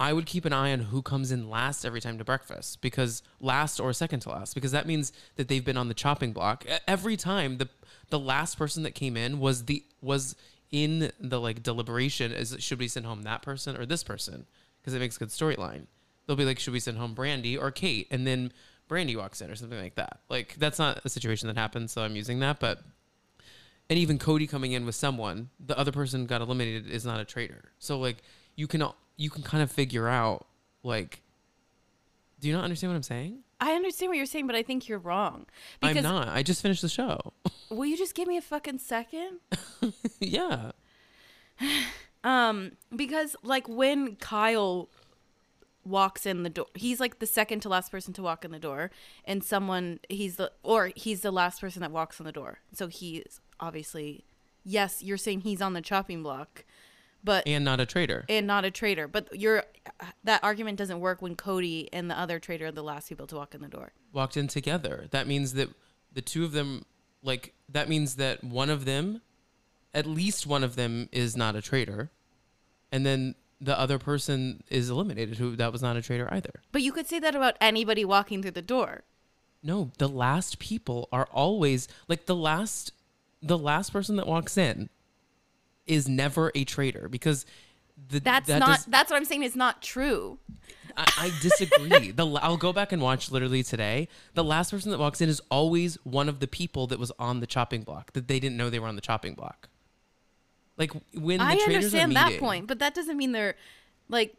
[0.00, 3.22] I would keep an eye on who comes in last every time to breakfast because
[3.38, 6.64] last or second to last because that means that they've been on the chopping block
[6.88, 7.68] every time the
[8.08, 10.34] the last person that came in was the was
[10.72, 14.46] in the like deliberation is should we send home that person or this person
[14.80, 15.86] because it makes a good storyline.
[16.26, 18.54] They'll be like should we send home Brandy or Kate and then
[18.88, 20.20] Brandy walks in or something like that.
[20.30, 22.82] Like that's not a situation that happens so I'm using that but
[23.90, 27.24] and even Cody coming in with someone, the other person got eliminated is not a
[27.26, 27.72] traitor.
[27.78, 28.22] So like
[28.56, 28.82] you can
[29.20, 30.46] you can kind of figure out
[30.82, 31.22] like
[32.40, 33.40] do you not understand what I'm saying?
[33.60, 35.44] I understand what you're saying, but I think you're wrong.
[35.82, 36.28] I'm not.
[36.28, 37.34] I just finished the show.
[37.68, 39.40] will you just give me a fucking second?
[40.20, 40.72] yeah.
[42.22, 44.90] Um, because like when Kyle
[45.86, 48.58] walks in the door, he's like the second to last person to walk in the
[48.58, 48.90] door,
[49.24, 52.58] and someone he's the or he's the last person that walks in the door.
[52.74, 54.24] So he's obviously
[54.64, 56.66] yes, you're saying he's on the chopping block,
[57.22, 58.24] but And not a traitor.
[58.28, 59.06] and not a traitor.
[59.08, 59.64] But your
[60.24, 63.36] that argument doesn't work when Cody and the other traitor are the last people to
[63.36, 63.92] walk in the door.
[64.12, 65.06] Walked in together.
[65.10, 65.68] That means that
[66.12, 66.84] the two of them
[67.22, 69.20] like that means that one of them
[69.92, 72.10] at least one of them is not a traitor.
[72.92, 76.62] And then the other person is eliminated who that was not a traitor either.
[76.72, 79.02] But you could say that about anybody walking through the door.
[79.62, 82.92] No, the last people are always like the last
[83.42, 84.88] the last person that walks in
[85.90, 87.44] is never a traitor because
[88.08, 88.66] the, That's that not.
[88.76, 90.38] does- that's what I'm saying is not true.
[90.96, 92.10] I, I disagree.
[92.10, 94.08] the I'll go back and watch literally today.
[94.34, 97.40] The last person that walks in is always one of the people that was on
[97.40, 99.68] the chopping block that they didn't know they were on the chopping block.
[100.78, 103.54] Like when the I understand are that point, but that doesn't mean they're
[104.08, 104.34] like.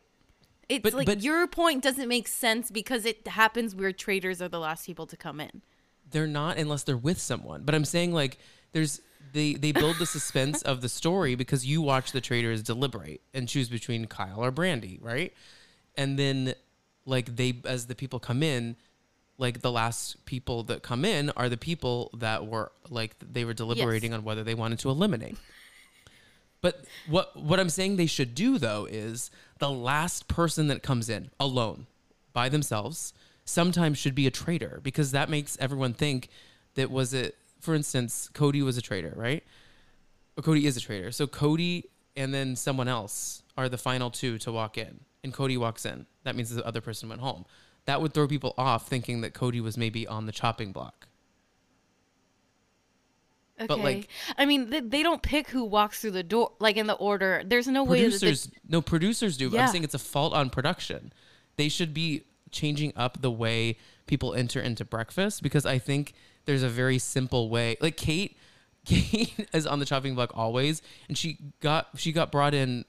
[0.70, 4.48] It's But- like but- your point doesn't make sense because it happens where traitors are
[4.48, 5.62] the last people to come in.
[6.10, 7.64] they're not unless they're with someone.
[7.64, 8.38] But I'm saying like
[8.72, 9.02] there's
[9.34, 13.48] they they build the suspense of the story because you watch the traitors deliberate and
[13.48, 15.34] choose between Kyle or Brandy, right?
[15.96, 16.54] And then
[17.06, 18.76] like they as the people come in,
[19.38, 23.54] like the last people that come in are the people that were like they were
[23.54, 25.38] deliberating on whether they wanted to eliminate.
[26.62, 31.10] But what what I'm saying they should do though is the last person that comes
[31.10, 31.88] in alone
[32.34, 33.14] by themselves
[33.46, 36.30] sometimes should be a traitor because that makes everyone think
[36.76, 39.44] that was it for instance Cody was a traitor, right?
[40.38, 41.12] Or Cody is a traitor.
[41.12, 45.02] So Cody and then someone else are the final two to walk in.
[45.24, 46.08] And Cody walks in.
[46.24, 47.46] That means the other person went home.
[47.86, 51.08] That would throw people off thinking that Cody was maybe on the chopping block.
[53.60, 53.68] Okay.
[53.68, 56.88] But, like- I mean, they, they don't pick who walks through the door, like in
[56.88, 57.44] the order.
[57.46, 61.12] There's no way producers no producers do but i'm saying it's a fault on production
[61.58, 66.14] they should be changing up the way people enter into breakfast because i think
[66.46, 68.38] there's a very simple way like kate
[68.86, 72.84] kate is on the chopping block always and she got she got brought in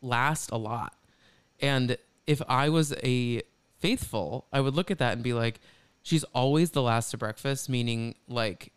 [0.00, 0.94] last a lot
[1.60, 3.42] and if i was a
[3.78, 5.60] faithful i would look at that and be like
[6.02, 8.72] she's always the last to breakfast meaning like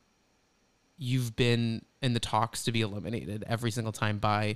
[0.97, 4.55] you've been in the talks to be eliminated every single time by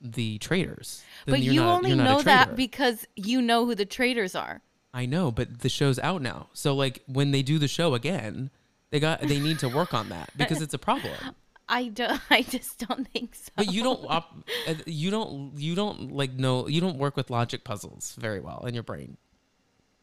[0.00, 1.02] the traitors.
[1.24, 3.84] Then but you're not- only you're not a know that because you know who the
[3.86, 4.60] traitors are.
[4.92, 6.48] I know, but the show's out now.
[6.52, 8.50] So like when they do the show again,
[8.90, 11.14] they got they need to work on that because it's a problem.
[11.68, 12.20] I don't.
[12.30, 13.50] I just don't think so.
[13.56, 14.48] But you don't op-
[14.86, 18.74] you don't you don't like know you don't work with logic puzzles very well in
[18.74, 19.16] your brain.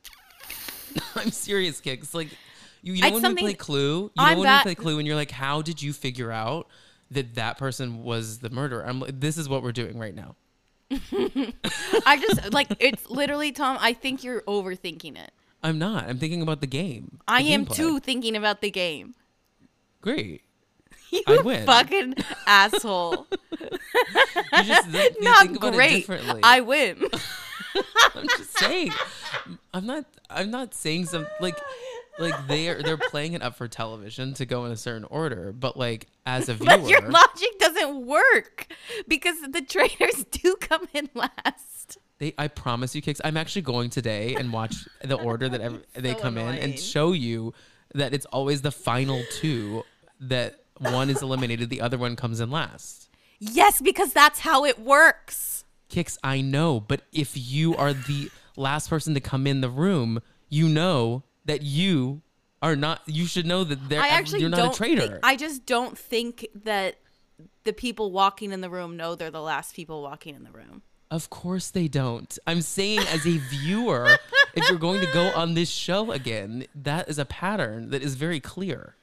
[1.15, 2.13] I'm serious, Kix.
[2.13, 2.30] Like
[2.82, 4.84] you, you know It's when we play Clue, you I'm know when that- we play
[4.84, 6.67] Clue, and you're like, how did you figure out
[7.12, 8.86] that that person was the murderer?
[8.86, 10.36] I'm like, this is what we're doing right now.
[10.91, 13.78] I just like it's literally Tom.
[13.80, 15.32] I think you're overthinking it.
[15.63, 16.10] I'm not.
[16.10, 17.19] I'm thinking about the game.
[17.19, 17.76] the I am gameplay.
[17.76, 19.15] too thinking about the game.
[20.02, 20.41] Great.
[21.12, 21.65] You I win.
[21.67, 22.15] fucking
[22.47, 23.28] asshole.
[23.62, 25.95] You just you Not think about it great.
[26.08, 26.39] differently.
[26.41, 27.04] I win.
[28.15, 28.91] I'm just saying.
[29.76, 30.06] I'm not.
[30.32, 31.56] I'm not saying some like
[32.17, 35.78] like they're they're playing it up for television to go in a certain order, but
[35.78, 38.73] like as a viewer, But your logic doesn't work
[39.08, 41.99] because the trainers do come in last.
[42.23, 43.19] They I promise you, Kix.
[43.25, 47.12] I'm actually going today and watch the order that they So come in and show
[47.12, 47.53] you
[47.93, 49.83] that it's always the final two
[50.21, 53.09] that one is eliminated, the other one comes in last.
[53.39, 55.65] Yes, because that's how it works.
[55.89, 60.21] Kix, I know, but if you are the last person to come in the room,
[60.47, 62.21] you know that you
[62.62, 63.01] are not.
[63.05, 64.01] You should know that they're.
[64.01, 65.01] I actually you're not a traitor.
[65.01, 66.95] Think, I just don't think that
[67.65, 70.83] the people walking in the room know they're the last people walking in the room.
[71.13, 72.36] Of course they don't.
[72.47, 74.17] I'm saying as a viewer,
[74.56, 78.15] if you're going to go on this show again, that is a pattern that is
[78.15, 78.95] very clear.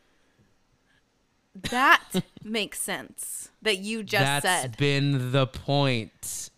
[1.54, 2.02] That
[2.42, 4.76] makes sense that you just That's said.
[4.76, 6.50] been the point.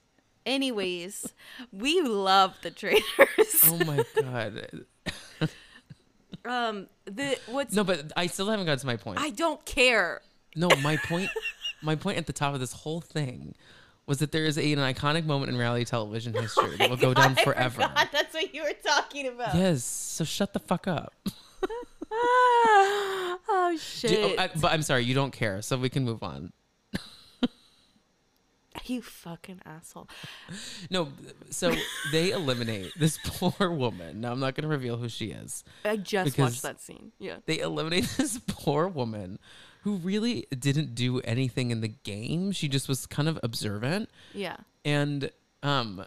[0.46, 1.34] Anyways,
[1.70, 3.04] we love the traitors.
[3.66, 4.86] Oh my god.
[6.46, 9.20] um, the what's No, but I still haven't got to my point.
[9.20, 10.22] I don't care.
[10.56, 11.28] No, my point
[11.82, 13.54] my point at the top of this whole thing
[14.06, 17.14] was that there is a, an iconic moment in reality television history that will go
[17.14, 17.82] down God, forever.
[17.82, 19.54] forgot That's what you were talking about.
[19.54, 21.12] Yes, so shut the fuck up.
[22.14, 24.18] oh Do- shit!
[24.38, 26.52] oh, I- but I'm sorry, you don't care, so we can move on.
[28.84, 30.08] you fucking asshole.
[30.90, 31.08] No,
[31.50, 31.72] so
[32.10, 34.20] they eliminate this poor woman.
[34.20, 35.62] Now I'm not going to reveal who she is.
[35.84, 37.12] I just watched that scene.
[37.18, 37.36] Yeah.
[37.46, 39.38] They eliminate this poor woman
[39.82, 42.52] who really didn't do anything in the game.
[42.52, 44.56] She just was kind of observant Yeah.
[44.84, 45.30] and
[45.62, 46.04] um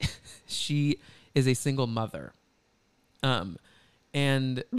[0.46, 0.98] she
[1.34, 2.32] is a single mother.
[3.22, 3.58] Um
[4.14, 4.62] and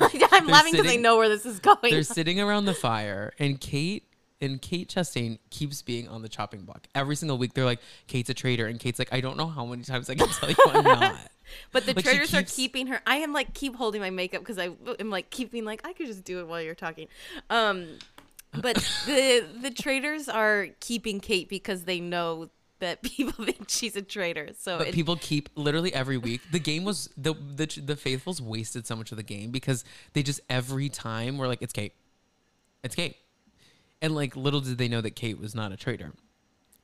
[0.00, 1.78] I'm laughing because I know where this is going.
[1.82, 4.04] they're sitting around the fire and Kate
[4.40, 6.86] and Kate Chastain keeps being on the chopping block.
[6.94, 9.64] Every single week they're like, Kate's a traitor and Kate's like, I don't know how
[9.64, 11.16] many times I can tell you I'm not.
[11.72, 13.00] But the Like, traitors keeps- are keeping her.
[13.06, 16.06] I am like keep holding my makeup because I am like keeping like I could
[16.06, 17.08] just do it while you're talking.
[17.50, 17.98] Um,
[18.60, 18.76] but
[19.06, 24.50] the the traitors are keeping Kate because they know that people think she's a traitor.
[24.58, 26.40] So But it, people keep literally every week.
[26.50, 30.22] The game was the the the faithfuls wasted so much of the game because they
[30.22, 31.92] just every time were like, it's Kate,
[32.82, 33.16] it's Kate,
[34.02, 36.12] and like little did they know that Kate was not a traitor,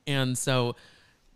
[0.07, 0.77] and so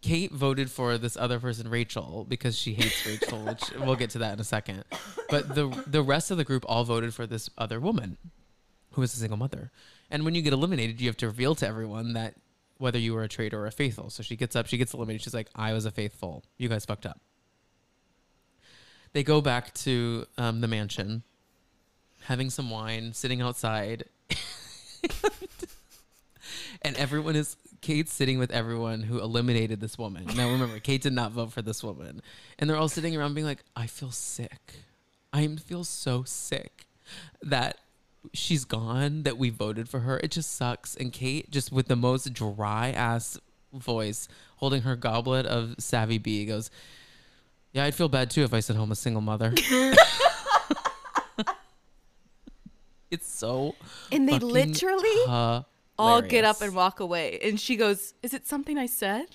[0.05, 4.19] Kate voted for this other person, Rachel, because she hates Rachel, which we'll get to
[4.19, 4.85] that in a second.
[5.31, 8.19] But the the rest of the group all voted for this other woman,
[8.93, 9.71] who is a single mother.
[10.11, 12.35] And when you get eliminated, you have to reveal to everyone that
[12.77, 14.11] whether you were a traitor or a faithful.
[14.11, 15.23] So she gets up, she gets eliminated.
[15.23, 16.45] She's like, I was a faithful.
[16.59, 17.19] You guys fucked up.
[19.15, 21.23] They go back to um, the mansion,
[22.25, 24.05] having some wine, sitting outside.
[26.83, 30.25] and everyone is, Kate's sitting with everyone who eliminated this woman.
[30.35, 32.23] Now remember, Kate did not vote for this woman.
[32.59, 34.77] And they're all sitting around being like, I feel sick.
[35.35, 36.87] I feel so sick
[37.43, 37.77] that
[38.33, 40.19] she's gone that we voted for her.
[40.21, 40.97] It just sucks.
[40.97, 43.39] And Kate, just with the most dry ass
[43.71, 46.71] voice, holding her goblet of Savvy B, goes,
[47.73, 49.53] Yeah, I'd feel bad too if I sent home a single mother.
[53.11, 53.75] it's so.
[54.11, 55.27] and they literally
[55.99, 57.39] all get up and walk away.
[57.43, 59.27] And she goes, "Is it something I said?"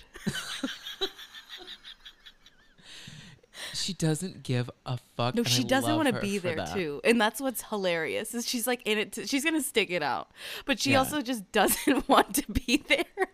[3.74, 5.36] She doesn't give a fuck.
[5.36, 6.74] No, she doesn't want to be there that.
[6.74, 8.34] too, and that's what's hilarious.
[8.34, 9.12] Is she's like in it.
[9.14, 10.30] To, she's gonna stick it out,
[10.66, 11.00] but she Yeah.
[11.00, 13.28] also just doesn't want to be there.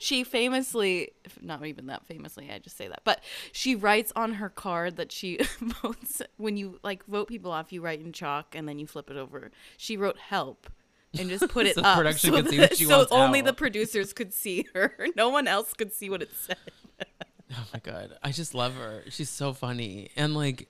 [0.00, 4.48] She famously, not even that famously, I just say that, but she writes on her
[4.48, 7.72] card that she votes when you like vote people off.
[7.72, 9.50] You write in chalk and then you flip it over.
[9.76, 10.70] She wrote "help."
[11.18, 13.40] And just put it So up production so, could see that- what she so only
[13.40, 13.46] out.
[13.46, 14.94] the producers could see her.
[15.16, 16.56] No one else could see what it said.
[17.52, 19.02] Oh my god, I just love her.
[19.10, 20.68] She's so funny, and like,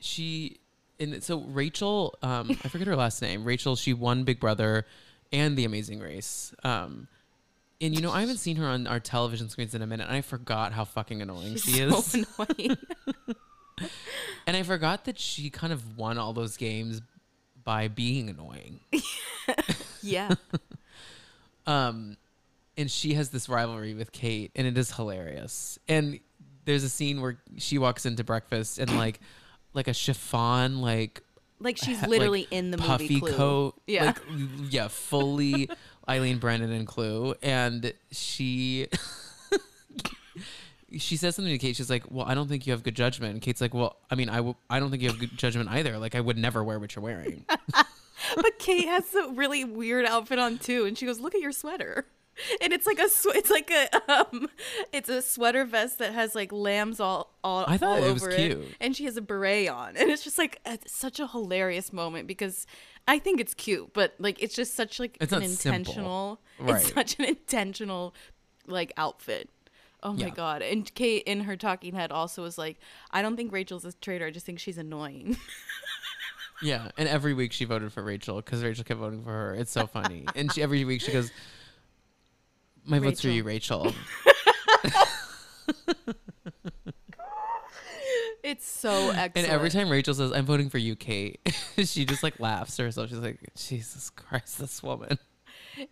[0.00, 0.58] she
[1.00, 3.42] and so Rachel, um, I forget her last name.
[3.44, 4.84] Rachel, she won Big Brother
[5.32, 6.52] and The Amazing Race.
[6.62, 7.08] Um,
[7.80, 10.14] and you know, I haven't seen her on our television screens in a minute, and
[10.16, 12.04] I forgot how fucking annoying She's she is.
[12.04, 12.24] so
[12.58, 12.76] annoying.
[14.46, 17.00] And I forgot that she kind of won all those games
[17.68, 18.80] by being annoying.
[20.02, 20.34] yeah.
[21.66, 22.16] Um,
[22.78, 25.78] and she has this rivalry with Kate, and it is hilarious.
[25.86, 26.18] And
[26.64, 29.20] there's a scene where she walks into breakfast and like,
[29.74, 31.22] like a chiffon, like
[31.60, 33.32] Like she's ha- like, literally in the puffy movie Clue.
[33.32, 34.04] coat, Yeah.
[34.06, 34.18] like
[34.70, 35.68] yeah, fully
[36.08, 38.86] Eileen Brennan and Clue, and she.
[40.96, 41.76] She says something to Kate.
[41.76, 44.14] She's like, "Well, I don't think you have good judgment." And Kate's like, "Well, I
[44.14, 45.98] mean, I, w- I don't think you have good judgment either.
[45.98, 47.44] Like, I would never wear what you're wearing."
[48.34, 51.52] But Kate has a really weird outfit on too, and she goes, "Look at your
[51.52, 52.04] sweater."
[52.62, 54.48] And it's like a sw- it's like a um
[54.92, 58.22] it's a sweater vest that has like lambs all all, I thought all it was
[58.22, 58.52] over cute.
[58.58, 61.92] it, and she has a beret on, and it's just like it's such a hilarious
[61.92, 62.66] moment because
[63.08, 66.76] I think it's cute, but like it's just such like It's an intentional, Right.
[66.82, 68.14] it's such an intentional
[68.66, 69.48] like outfit.
[70.02, 70.30] Oh my Yeah.
[70.30, 70.62] god!
[70.62, 72.78] And Kate in her talking head also was like,
[73.10, 74.26] "I don't think Rachel's a traitor.
[74.26, 75.36] I just think she's annoying."
[76.60, 79.54] Yeah, and every week she voted for Rachel because Rachel kept voting for her.
[79.54, 80.24] It's so funny.
[80.34, 81.30] and she every week she goes,
[82.84, 83.94] "My vote's for you, Rachel."
[88.42, 89.36] It's so excellent.
[89.36, 91.38] And every time Rachel says, "I'm voting for you, Kate,"
[91.84, 93.10] she just like laughs to herself.
[93.10, 95.18] She's like, "Jesus Christ, this woman."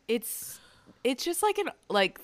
[0.08, 0.58] it's
[1.04, 2.18] it's just like an like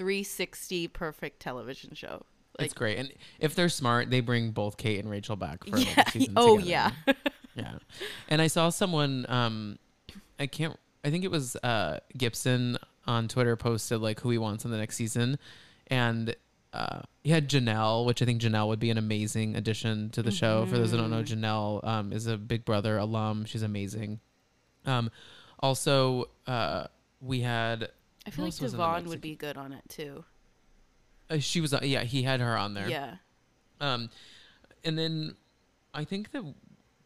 [0.00, 2.24] 360 perfect television show.
[2.58, 5.76] Like it's great, and if they're smart, they bring both Kate and Rachel back for
[5.76, 6.04] like yeah.
[6.06, 6.94] a season Oh together.
[7.06, 7.12] yeah.
[7.54, 7.72] yeah.
[8.28, 9.78] And I saw someone, um,
[10.38, 10.74] I can't.
[11.04, 14.78] I think it was uh, Gibson on Twitter posted like who he wants in the
[14.78, 15.38] next season,
[15.88, 16.34] and
[16.72, 20.30] uh, he had Janelle, which I think Janelle would be an amazing addition to the
[20.30, 20.64] show.
[20.64, 21.44] For those who don't know, Mm-hmm.
[21.44, 23.44] Janelle um, is a Big Brother alum.
[23.44, 24.18] She's amazing.
[24.86, 25.10] Um,
[25.60, 26.86] also, uh,
[27.20, 27.90] we had.
[28.26, 30.24] I feel like else was in the Devon would be good on it too.
[31.28, 31.72] Uh, she was.
[31.72, 32.88] Uh, yeah, he had her on there.
[32.88, 33.16] Yeah.
[33.80, 34.10] Um,
[34.84, 35.36] and then
[35.94, 36.42] I think that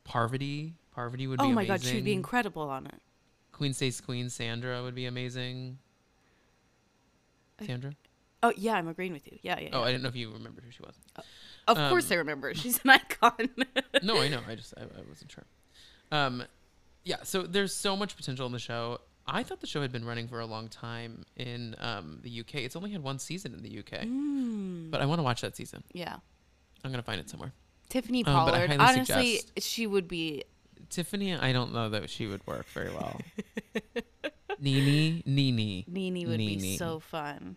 [0.04, 1.66] Parvati, Parvati would be Oh my amazing.
[1.66, 3.00] god, she'd be incredible on it.
[3.52, 5.78] Queen Stays Queen Sandra would be amazing.
[7.60, 7.92] I- Sandra?
[8.42, 9.38] Oh yeah, I'm agreeing with you.
[9.42, 9.70] Yeah, yeah.
[9.72, 9.84] Oh, yeah.
[9.86, 10.98] I didn't know if you remembered who she was.
[11.66, 12.52] of um, course I remember.
[12.54, 13.48] She's an icon.
[14.02, 14.40] no, I know.
[14.46, 15.44] I just I, I wasn't sure.
[16.12, 16.44] Um,
[17.04, 17.22] yeah.
[17.22, 19.00] So there's so much potential in the show.
[19.26, 22.56] I thought the show had been running for a long time in um, the UK.
[22.56, 24.90] It's only had one season in the UK, Mm.
[24.90, 25.82] but I want to watch that season.
[25.92, 26.16] yeah.
[26.84, 27.52] I'm gonna find it somewhere.
[27.88, 28.68] Tiffany Um, Pollard.
[28.68, 30.44] highly Honestly, suggest- she would be.
[30.90, 33.18] Tiffany, I don't know that she would work very well.
[34.60, 35.84] NeNe, NeNe.
[35.88, 37.56] NeNe would be so fun.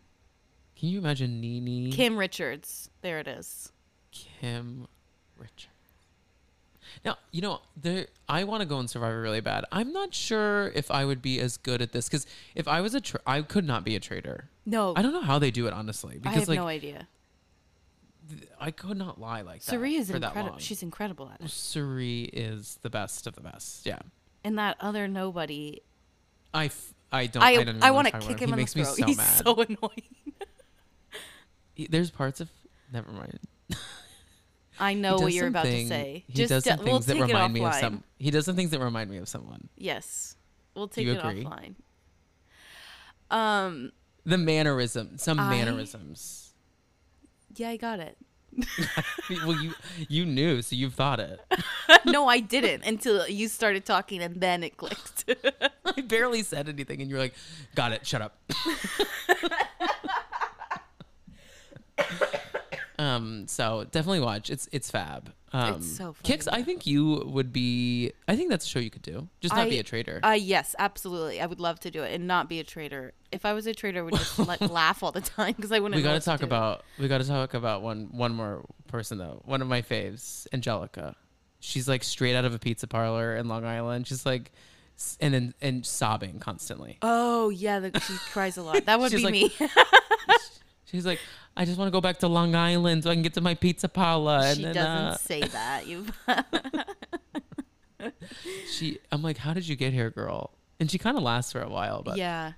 [0.78, 1.92] Can you imagine NeNe?
[1.92, 2.90] Kim Richards.
[3.02, 3.72] There it is.
[4.12, 4.88] Kim
[5.38, 5.68] Richards.
[7.06, 9.66] Now, you know, there I want to go in Survivor really bad.
[9.72, 12.26] I'm not sure if I would be as good at this cuz
[12.56, 14.50] if I was a tra- I could not be a traitor.
[14.66, 17.08] No, I don't know how they do it honestly I have like no idea.
[18.30, 19.72] th- I could not lie like that.
[19.72, 20.58] Cirie is incredible.
[20.60, 21.50] She's incredible at it.
[21.50, 23.86] Cirie is the best of the best.
[23.86, 24.00] Yeah.
[24.44, 25.82] And that other nobody.
[26.54, 28.80] I f- I don't I I, I, want to kick He him in makes the
[28.80, 28.98] me throat.
[28.98, 29.44] so He's mad.
[29.46, 30.04] so annoying.
[31.76, 32.50] He- There's parts of
[32.92, 33.40] never mind.
[34.80, 36.24] I know what you're about to say.
[36.28, 37.80] He Just does d- some we'll things that take it remind me of offline.
[37.80, 38.04] some.
[38.20, 39.70] He does some things that remind me of someone.
[39.78, 40.36] Yes,
[40.76, 41.44] we'll take you it agree?
[41.46, 41.76] offline.
[43.32, 43.92] Um.
[44.26, 46.54] The mannerism, some I- mannerisms.
[47.56, 48.18] Yeah, I got it.
[49.46, 49.74] well, you
[50.10, 51.40] you knew, so you've thought it.
[52.06, 55.26] no, I didn't until you started talking, and then it clicked.
[55.86, 57.34] I barely said anything, and you're like,
[57.76, 58.06] "Got it.
[58.08, 58.40] Shut up."
[63.00, 63.48] Um.
[63.48, 64.50] So definitely watch.
[64.50, 65.34] It's it's fab.
[65.54, 66.62] Um, so Kix, funny.
[66.62, 68.12] I think you would be.
[68.28, 69.30] I think that's a show you could do.
[69.40, 70.20] Just not be I- a traitor.
[70.24, 71.40] Uh, yes, absolutely.
[71.40, 73.14] I would love to do it and not be a traitor.
[73.32, 75.80] If I was a traitor, I would just like laugh all the time because I
[75.80, 75.96] wouldn't.
[75.96, 76.84] we got to talk about.
[77.00, 79.42] We got to talk about one one more person though.
[79.46, 81.16] One of my faves, Angelica.
[81.60, 84.06] She's like straight out of a pizza parlor in Long Island.
[84.08, 84.52] She's like,
[85.22, 86.98] and then and sobbing constantly.
[87.02, 88.86] Oh yeah, the, she cries a lot.
[88.86, 89.52] That would be like- me.
[90.90, 91.20] She's like,
[91.56, 93.56] I just want to go back to Long Island so I can get to my
[93.56, 94.40] pizza parlor.
[94.44, 95.86] And she then, doesn't uh, say that.
[95.86, 96.06] You.
[98.72, 100.52] she, I'm like, how did you get here, girl?
[100.80, 102.54] And she kind of lasts for a while, but yeah,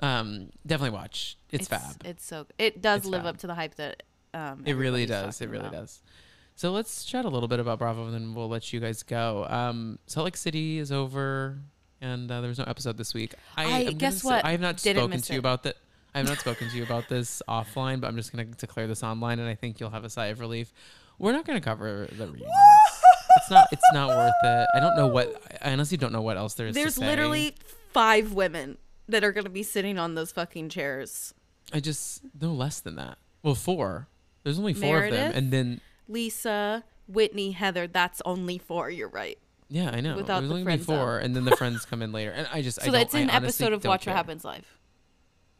[0.00, 1.36] um, definitely watch.
[1.50, 2.02] It's, fab.
[2.04, 2.46] It's so.
[2.58, 3.34] It does It's live fab.
[3.34, 4.02] up to the hype that.
[4.32, 5.40] Um, it really does.
[5.40, 5.72] It really about.
[5.72, 6.02] does.
[6.54, 9.46] So let's chat a little bit about Bravo, and then we'll let you guys go.
[9.48, 11.58] Um, Salt Lake City is over,
[12.00, 13.34] and uh, there was no episode this week.
[13.56, 14.44] I- gonna guess say- what?
[14.44, 15.76] I have not spoken to you about that.
[16.14, 18.86] I have not spoken to you about this offline, but I'm just going to declare
[18.86, 20.72] this online, and I think you'll have a sigh of relief.
[21.18, 22.50] We're not going to cover the reunions.
[23.36, 23.68] it's not.
[23.72, 24.66] It's not worth it.
[24.74, 25.40] I don't know what.
[25.62, 26.74] I honestly don't know what else there is.
[26.74, 27.54] to There's literally
[27.92, 31.34] five women that are gonna be sitting on those fucking chairs.
[31.72, 33.18] I just no less than that.
[33.42, 34.08] Well, four.
[34.44, 37.86] There's only four of them, and then Lisa, Whitney, Heather.
[37.86, 38.90] That's only four.
[38.90, 39.38] You're right.
[39.68, 40.16] yeah, I know.
[40.16, 42.30] Without There's the only be four, and then the friends come in later.
[42.30, 44.06] And I just I So don't, that's I an episode of Watch.
[44.06, 44.66] What Happens Live.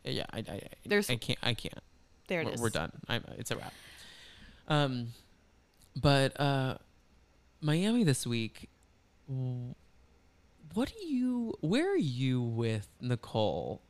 [0.04, 1.38] Yeah, I, I, There's- I can't.
[1.42, 1.74] I can't.
[2.28, 2.60] There it we're, is.
[2.60, 2.92] we're done.
[3.08, 3.72] I'm, it's a wrap.
[4.68, 5.08] Um,
[6.00, 6.76] but uh,
[7.60, 8.70] Miami this week.
[9.28, 9.74] w-
[10.74, 11.54] What are you?
[11.60, 13.82] Where are you with Nicole?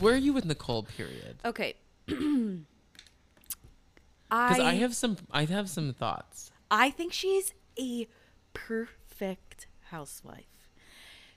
[0.00, 0.84] Where are you with Nicole?
[0.84, 1.36] Period.
[1.44, 1.74] Okay.
[4.30, 5.18] Because I I have some.
[5.30, 6.50] I have some thoughts.
[6.70, 8.06] I think she's a
[8.54, 10.46] perfect housewife.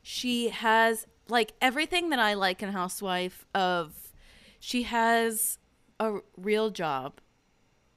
[0.01, 4.04] She has like everything that I like in housewife of
[4.65, 5.59] she has
[5.99, 7.21] a real job.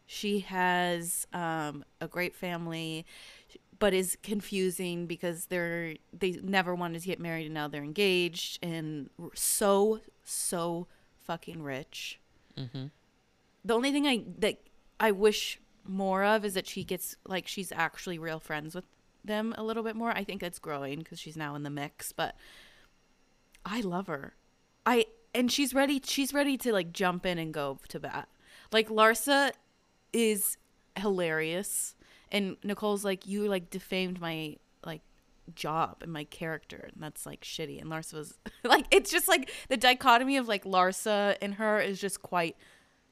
[0.05, 3.07] She has um, a great family
[3.79, 8.59] but is confusing because they're they never wanted to get married and now they're engaged
[8.63, 10.89] and so so
[11.23, 12.21] fucking rich.
[12.55, 12.87] Mm-hmm.
[13.65, 14.59] The only thing I that
[15.01, 18.85] I wish more of is that she gets like she's actually real friends with
[19.25, 20.11] them a little bit more.
[20.11, 22.37] I think that's growing because she's now in the mix, but
[23.65, 24.35] I love her.
[24.85, 26.01] I and she's ready.
[26.05, 28.29] She's ready to like jump in and go to bat.
[28.73, 29.53] Like Larsa
[30.13, 30.57] is
[30.97, 31.95] hilarious,
[32.31, 35.03] and Nicole's like you like defamed my like
[35.55, 37.81] job and my character, and that's like shitty.
[37.81, 42.01] And Larsa was like it's just like the dichotomy of like Larsa and her is
[42.01, 42.57] just quite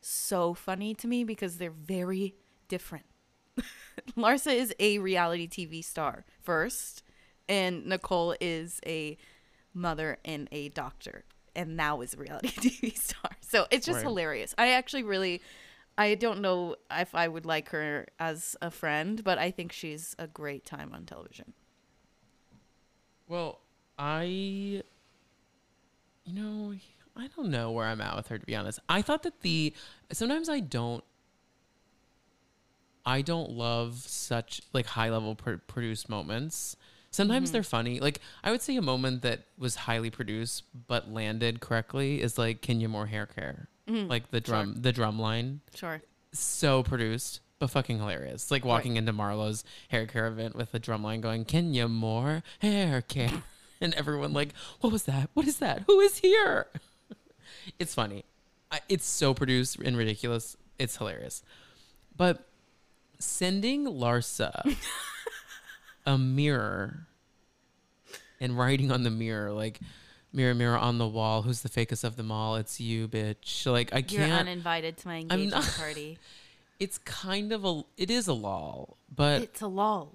[0.00, 2.34] so funny to me because they're very
[2.68, 3.06] different.
[4.16, 7.02] Larsa is a reality TV star first,
[7.48, 9.16] and Nicole is a
[9.74, 11.24] mother and a doctor,
[11.56, 13.32] and now is a reality TV star.
[13.40, 14.04] So it's just Right.
[14.04, 14.54] hilarious.
[14.58, 15.42] I actually really,
[15.98, 20.14] I don't know if I would like her as a friend, but I think she's
[20.18, 21.54] a great time on television.
[23.28, 23.60] Well,
[23.98, 24.82] I, you
[26.26, 26.74] know,
[27.16, 28.78] I don't know where I'm at with her to be honest.
[28.88, 29.74] I thought that the
[30.12, 31.02] sometimes I don't.
[33.08, 36.76] I don't love such like high level pr- produced moments.
[37.10, 37.54] Sometimes mm-hmm.
[37.54, 38.00] they're funny.
[38.00, 42.60] Like I would say a moment that was highly produced but landed correctly is like
[42.60, 43.68] Kenya Moore hair care.
[43.88, 44.08] Mm-hmm.
[44.08, 45.60] Like the drum the drum line.
[45.74, 46.02] Sure.
[46.32, 48.50] So produced but fucking hilarious.
[48.50, 53.02] Like walking into Marlo's hair care event with the drum line going, Kenya Moore hair
[53.02, 53.42] care.
[53.78, 55.28] And everyone like, what was that?
[55.34, 55.82] What is that?
[55.86, 56.66] Who is here?
[57.78, 58.24] it's funny.
[58.72, 60.56] I, it's so produced and ridiculous.
[60.78, 61.42] It's hilarious.
[62.16, 62.46] But
[63.18, 64.76] sending Larsa
[66.06, 67.06] a mirror
[68.40, 69.80] and writing on the mirror like
[70.32, 72.56] mirror mirror on the wall who's the fakest of them all?
[72.56, 73.66] It's you bitch.
[73.66, 76.18] Like i You're uninvited to my engagement not- party.
[76.78, 80.06] it's kind of a it is a lol but It's a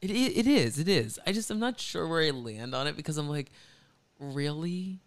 [0.00, 1.18] it, it, it is it is.
[1.26, 3.50] I just i'm not sure where i land on it because i'm like
[4.20, 5.00] really?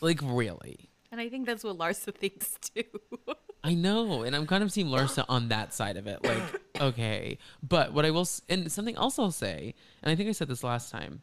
[0.00, 0.90] Like really.
[1.10, 2.82] And I think that's what Larsa thinks too.
[3.64, 6.24] I know, and I'm kind of team Larsa on that side of it.
[6.24, 6.42] Like,
[6.80, 10.32] okay, but what I will, s- and something else I'll say, and I think I
[10.32, 11.22] said this last time.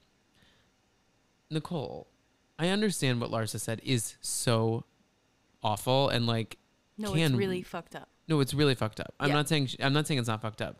[1.50, 2.08] Nicole,
[2.58, 4.86] I understand what Larsa said is so
[5.64, 6.58] awful, and like,
[6.98, 8.10] no, can it's really fucked up.
[8.28, 9.14] no, it's really fucked up.
[9.20, 9.36] I'm Yeah.
[9.36, 10.80] not saying sh- I'm not saying it's not fucked up,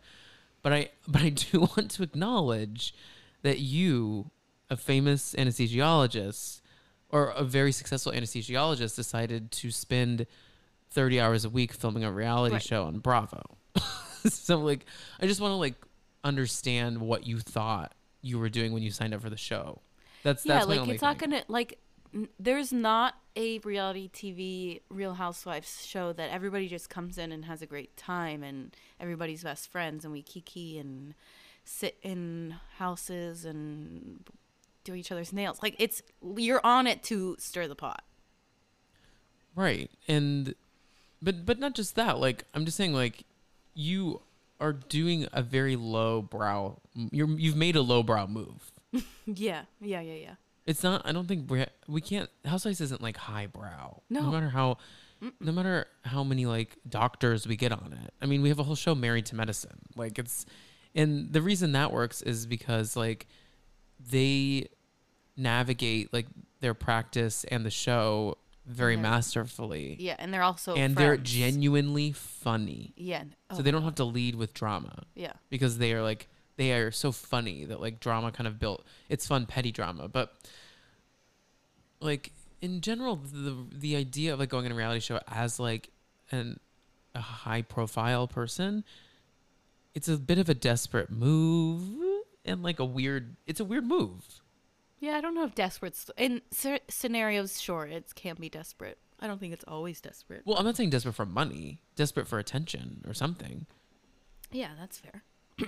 [0.62, 2.94] but I but I do want to acknowledge
[3.42, 4.30] that you,
[4.70, 6.62] a famous anesthesiologist
[7.10, 10.28] or a very successful anesthesiologist, decided to spend
[10.92, 12.64] 30 hours a week filming a reality Right.
[12.64, 13.42] show on Bravo.
[14.30, 14.86] so like,
[15.20, 15.76] I just want to like
[16.24, 19.82] understand what you thought you were doing when you signed up for the show.
[20.24, 21.80] That's yeah, that's like it's not gonna like.
[22.14, 27.46] n- There's not a reality TV Real Housewives show that everybody just comes in and
[27.46, 31.14] has a great time and everybody's best friends and we kiki and
[31.64, 34.28] sit in houses and
[34.84, 35.60] do each other's nails.
[35.64, 36.02] Like it's
[36.36, 38.04] you're on it to stir the pot.
[39.56, 39.90] Right.
[40.08, 40.56] And
[41.22, 42.20] but but not just that.
[42.20, 43.24] Like I'm just saying like
[43.74, 44.22] you
[44.60, 46.80] are doing a very low brow
[47.12, 48.72] you're you've made a low brow move.
[49.26, 50.34] Yeah, yeah, yeah, yeah.
[50.66, 54.02] It's not I don't think we we can't Housewives isn't like highbrow.
[54.10, 54.32] No No.
[54.32, 54.78] matter how
[55.40, 58.14] no matter how many like doctors we get on it.
[58.22, 59.80] I mean, we have a whole show married to medicine.
[59.96, 60.46] Like it's
[60.96, 63.28] and the reason that works is because like
[64.00, 64.68] they
[65.38, 66.28] navigate like
[66.62, 68.38] their practice and the show
[68.70, 69.02] very Yeah.
[69.02, 69.98] masterfully.
[70.00, 72.94] Yeah, and they're also and they're genuinely funny.
[72.96, 73.24] Yeah.
[73.52, 75.34] so oh, they don't have to lead with drama Yeah.
[75.50, 79.26] because they are like they are so funny that like drama kind of built it's
[79.26, 80.34] fun petty drama but
[82.02, 85.90] like in general the the idea of like going in a reality show as like
[86.32, 86.60] an
[87.16, 88.84] a high profile person
[89.96, 91.82] it's a bit of a desperate move
[92.46, 94.42] and like a weird it's a weird move
[95.00, 96.42] Yeah, I don't know if desperate in
[96.90, 97.62] scenarios.
[97.62, 98.98] Sure, it can be desperate.
[99.20, 100.44] I don't think it's always desperate.
[100.46, 103.66] well i'm not saying desperate for money desperate for attention or something
[104.52, 105.24] Yeah, that's fair.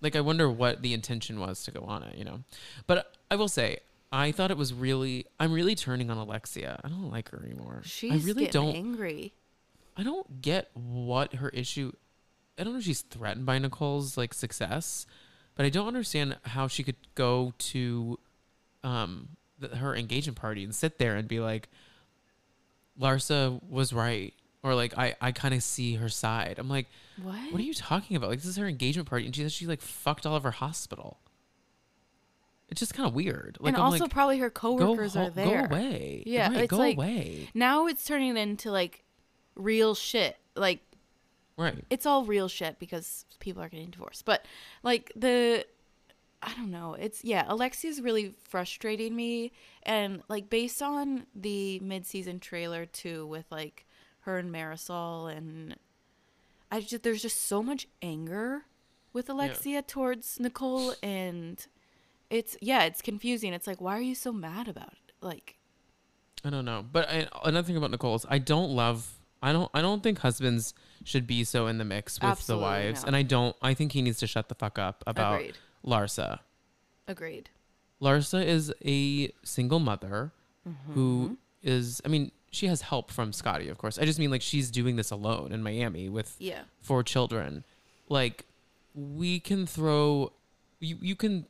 [0.00, 2.44] like I wonder what the intention was to go on it, you know.
[2.86, 3.80] But I will say,
[4.12, 6.80] I thought it was really I'm really turning on Alexia.
[6.84, 7.82] I don't like her anymore.
[7.84, 9.34] She's I really getting don't angry.
[9.96, 11.92] I don't get what her issue
[12.58, 15.06] I don't know if she's threatened by Nicole's like success,
[15.56, 18.18] but I don't understand how she could go to
[18.84, 19.28] um
[19.58, 21.68] the, her engagement party and sit there and be like
[23.00, 26.56] Larsa was right or like I I kind of see her side.
[26.58, 26.88] I'm like
[27.22, 27.34] What?
[27.52, 28.30] what are you talking about?
[28.30, 30.50] Like this is her engagement party, and she said she like fucked all of her
[30.50, 31.18] hospital.
[32.68, 33.58] It's just kind of weird.
[33.60, 35.66] Like and I'm also like, probably her coworkers ho- are there.
[35.68, 36.22] go away.
[36.26, 37.48] Yeah, right, go like- away.
[37.54, 39.04] Now it's turning into like
[39.54, 40.36] real shit.
[40.56, 40.80] Like
[41.58, 41.84] Right.
[41.90, 44.24] it's all real shit because people are getting divorced.
[44.24, 44.44] But
[44.82, 45.66] like the
[46.42, 46.94] I don't know.
[46.94, 49.52] It's yeah, Alexia's really frustrating me
[49.84, 53.86] and like based on the mid-season trailer too with like
[54.20, 55.76] her and Marysol and
[56.70, 58.62] I just there's just so much anger
[59.12, 61.64] with Alexia towards Nicole and
[62.28, 63.52] it's yeah, it's confusing.
[63.52, 65.12] It's like why are you so mad about it?
[65.20, 65.58] Like
[66.44, 66.84] I don't know.
[66.90, 69.08] But I, another thing about Nicole is I don't love.
[69.42, 69.70] I don't.
[69.74, 70.74] I don't think husbands
[71.04, 73.56] should be so in the mix with Absolutely the wives, and I don't.
[73.60, 75.58] I think he needs to shut the fuck up about Agreed.
[75.84, 76.40] Larsa.
[77.08, 77.50] agreed.
[78.00, 80.32] Larsa is a single mother
[80.68, 80.92] Mm-hmm.
[80.92, 82.00] who is.
[82.04, 83.98] I mean, she has help from Scottie, of course.
[83.98, 86.60] I just mean like she's doing this alone in Miami with Yeah.
[86.80, 87.64] four children.
[88.08, 88.44] Like
[88.94, 90.32] we can throw.
[90.78, 91.46] You you can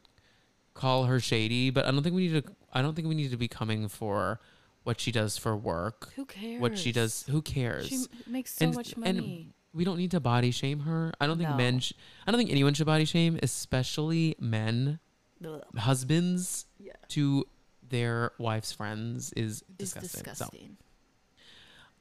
[0.73, 2.53] call her shady, but I don't think we need to.
[2.73, 4.41] I don't think we need to be coming for
[4.85, 6.11] what she does for work.
[6.17, 6.61] Who cares?
[6.61, 7.89] What she does, who cares?
[7.89, 9.53] She makes so And- much and money.
[9.75, 11.13] We don't need to body shame her.
[11.21, 11.81] I don't think men.
[11.81, 11.93] Sh-
[12.27, 14.99] I don't think anyone should body shame, especially men,
[15.45, 15.63] Ugh.
[15.79, 16.93] husbands Yeah.
[17.09, 17.45] to
[17.89, 20.11] their wives' friends is It's disgusting.
[20.25, 20.77] So disgusting.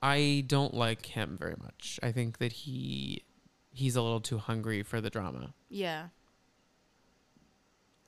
[0.01, 1.99] I don't like him very much.
[2.01, 3.23] I think that he
[3.73, 5.53] he's a little too hungry for the drama.
[5.69, 6.07] Yeah.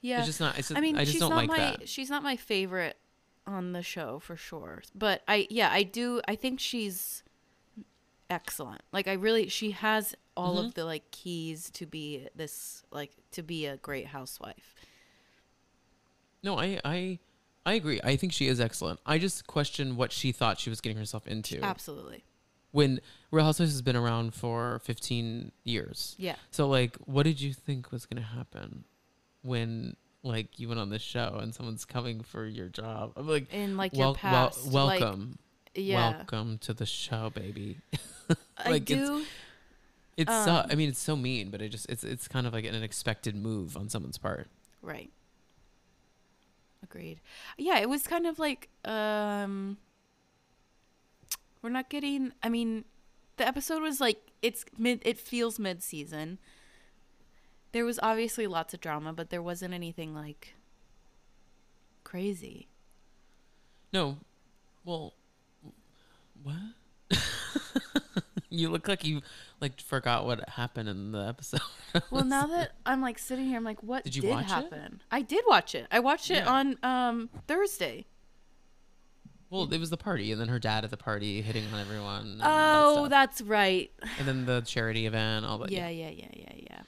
[0.02, 0.18] Yeah.
[0.20, 0.58] It's just not.
[0.60, 1.88] It's just, I mean, I just she's don't not like my that.
[1.90, 2.98] she's not my favorite
[3.46, 4.82] on the show for sure.
[4.96, 7.24] But I yeah, I do I think she's
[8.34, 8.82] excellent.
[8.92, 10.66] Like I really she has all Mhm.
[10.68, 14.74] of the like keys to be this like to be a great housewife.
[16.42, 17.20] No, I I
[17.66, 18.02] I agree.
[18.04, 19.00] I think she is excellent.
[19.06, 21.62] I just question what she thought she was getting herself into.
[21.64, 22.24] Absolutely.
[22.72, 23.00] When
[23.32, 26.16] Real Housewives has been around for 15 years.
[26.18, 26.36] Yeah.
[26.52, 28.84] So like, what did you think was gonna happen
[29.44, 33.14] when like you went on this show and someone's coming for your job?
[33.16, 34.66] I'm like, In like wel- your past.
[34.72, 35.38] wel- like, welcome,
[35.76, 36.18] yeah.
[36.18, 37.78] welcome to the show, baby.
[38.58, 39.26] I like, it's- do
[40.16, 42.54] It's so, Um, I mean, it's so mean, but it just it's it's kind of
[42.54, 44.48] like an unexpected move on someone's part.
[44.82, 45.10] Right.
[46.84, 47.20] Agreed.
[47.58, 49.78] Yeah, it was kind of like um
[51.62, 52.86] we're not getting I mean
[53.38, 56.38] the episode was like it's mid it feels mid-season.
[57.72, 60.54] There was obviously lots of drama, but there wasn't anything like
[62.04, 62.68] crazy.
[63.92, 64.18] No,
[64.86, 65.14] well,
[66.44, 67.20] what?
[68.50, 69.22] you look like you
[69.62, 71.62] like forgot what happened in the episode.
[72.10, 74.50] Well, now that I'm like sitting here I'm like what Did you did watch it?
[74.50, 75.00] happen?
[75.12, 75.86] I did watch it.
[75.92, 76.50] I watched it Yeah.
[76.52, 78.06] on um Thursday.
[79.52, 82.40] well, it was the party, and then her dad at the party hitting on everyone.
[82.44, 83.92] Oh, that that's right.
[84.18, 85.72] and then the charity event, all that.
[85.72, 86.80] Yeah, yeah, yeah, yeah, yeah.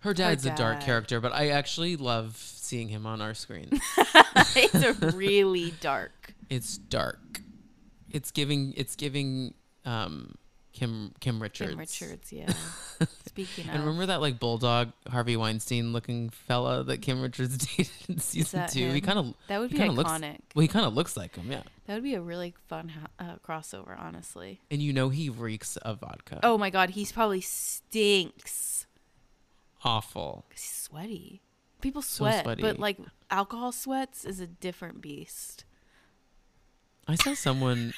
[0.00, 3.70] Her dad's a dark character, but I actually love seeing him on our screen.
[4.54, 6.34] it's a really dark.
[6.50, 7.40] it's dark.
[8.14, 8.72] It's giving.
[8.76, 9.52] It's giving.
[9.84, 10.36] Um,
[10.72, 11.70] Kim Kim Richards.
[11.70, 12.52] Kim Richards, yeah.
[13.28, 17.92] Speaking of, And remember that like bulldog Harvey Weinstein looking fella that Kim Richards dated
[18.08, 18.90] in season two?
[18.90, 20.38] He kind of that would be kinda looks- iconic.
[20.52, 21.62] well, he kind of looks like him, yeah.
[21.86, 22.90] That would be a really fun
[23.20, 24.62] uh, crossover, honestly.
[24.68, 26.40] And you know he reeks of vodka.
[26.42, 28.86] Oh my god, he's probably stinks.
[29.84, 30.44] awful.
[30.50, 31.42] 'Cause he's sweaty.
[31.80, 32.62] People So sweat, sweaty.
[32.62, 32.98] but like
[33.30, 35.64] alcohol sweats is a different beast.
[37.08, 37.92] I saw someone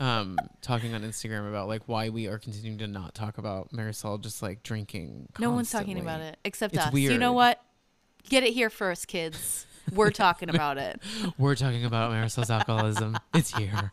[0.00, 4.20] um talking on Instagram about like why we are continuing to not talk about Marysol
[4.20, 5.28] just like drinking.
[5.38, 6.94] No one's talking about it except It's us.
[6.94, 7.60] You know what?
[8.28, 9.66] Get it here first, kids.
[9.92, 11.00] We're talking about it.
[11.38, 13.18] We're talking about Marysol's alcoholism.
[13.34, 13.92] It's here.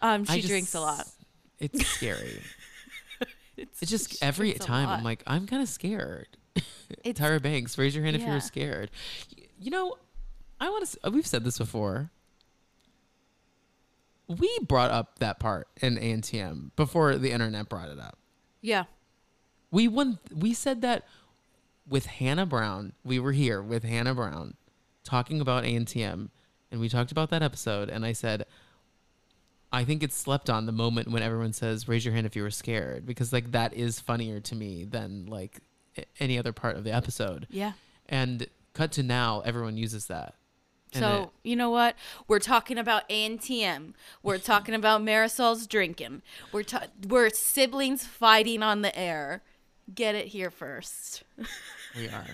[0.00, 1.06] Um, I she drinks a lot.
[1.58, 2.42] It's scary.
[3.54, 4.98] It's, It's just she every drinks a time lot.
[4.98, 6.26] I'm like, I'm kind of scared.
[7.04, 8.30] It's- Tyra Banks, raise your hand if Yeah.
[8.32, 8.90] you're scared.
[9.36, 9.96] Y- You know,
[10.58, 11.10] I want to.
[11.10, 12.10] We've said this before.
[14.38, 18.18] We brought up that part in ANTM before the internet brought it up.
[18.60, 18.84] yeah,
[19.70, 20.18] We won.
[20.34, 21.04] We said that
[21.88, 22.92] with Hannah Brown.
[23.04, 24.54] We were here with Hannah Brown
[25.04, 26.28] talking about ANTM,
[26.70, 27.88] and we talked about that episode.
[27.90, 28.46] And I said,
[29.72, 32.42] I think it's slept on the moment when everyone says, "Raise your hand if you
[32.42, 35.60] were scared," because like that is funnier to me than like
[36.20, 37.46] any other part of the episode.
[37.50, 37.72] yeah.
[38.08, 40.34] And cut to now, everyone uses that.
[40.92, 41.96] So it- you know what?
[42.28, 43.94] We're talking about ANTM.
[44.22, 46.22] We're talking about Marysol's drinking.
[46.52, 49.42] We're ta- we're siblings fighting on the air.
[49.94, 51.22] Get it here first.
[51.96, 52.26] we are.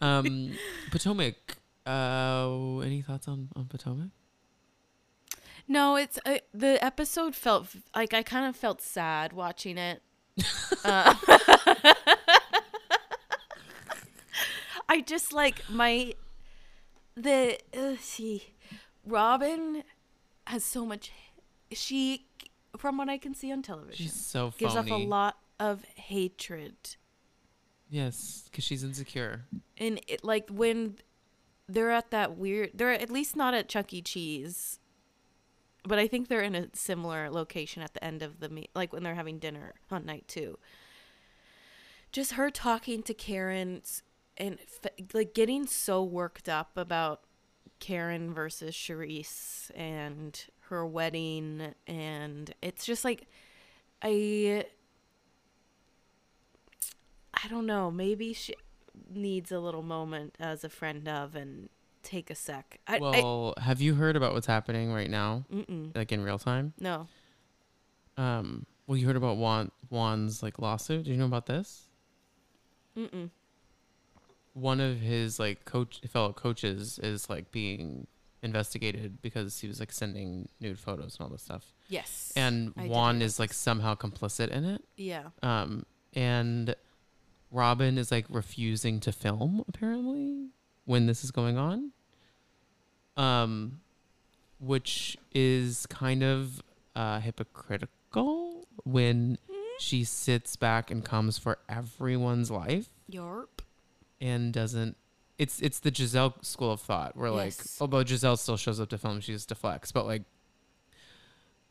[0.00, 0.52] um,
[0.90, 1.56] Potomac.
[1.86, 4.08] Uh, any thoughts on on Potomac?
[5.68, 10.02] No, it's uh, the episode felt like I kind of felt sad watching it.
[10.84, 11.14] Uh,
[14.88, 16.14] I just like my
[17.16, 18.54] the uh, see
[19.06, 19.82] Robyn
[20.46, 21.10] has so much
[21.72, 22.26] she
[22.76, 24.58] from what I can see on television She's so phony.
[24.58, 26.74] gives off a lot of hatred
[27.88, 29.44] Yes, because she's insecure.
[29.78, 30.96] and it, like when
[31.68, 34.78] they're at that weird they're at least not at chuck e cheese
[35.84, 38.92] but i think they're in a similar location at the end of the meet like
[38.92, 40.58] when they're having dinner on night two
[42.12, 44.02] just her talking to karen s-
[44.36, 47.22] and f- like getting so worked up about
[47.78, 53.26] karen versus Charrisse and her wedding and it's just like
[54.02, 54.64] i
[57.34, 58.54] i don't know maybe she
[59.10, 61.68] needs a little moment as a friend of and
[62.06, 62.78] take a sec.
[62.86, 66.38] I, I well, have you heard about what's happening right now, mm-mm, like in real
[66.38, 66.72] time?
[66.78, 67.08] no.
[68.18, 71.04] Um, well, you heard about Juan Juan's like lawsuit.
[71.04, 71.88] Do you know about this?
[72.96, 73.30] Mm-mm.
[74.56, 78.06] One of his like coach fellow coaches is like being
[78.42, 81.74] investigated because he was like sending nude photos and all this stuff.
[81.88, 82.32] Yes.
[82.36, 84.82] And I Juan is like somehow complicit in it.
[84.96, 85.24] yeah.
[85.42, 85.84] Um,
[86.14, 86.74] and
[87.50, 90.48] Robyn is like refusing to film apparently
[90.86, 91.92] when this is going on.
[93.18, 93.80] Um,
[94.58, 96.62] which is kind of
[96.94, 99.36] uh, hypocritical when
[99.78, 103.60] she sits back and comes for everyone's life Yarp.
[104.20, 104.96] And doesn't.
[105.38, 107.78] It's it's the Gizelle school of thought where like Yes.
[107.80, 110.22] although Gizelle still shows up to film, she just deflects, but like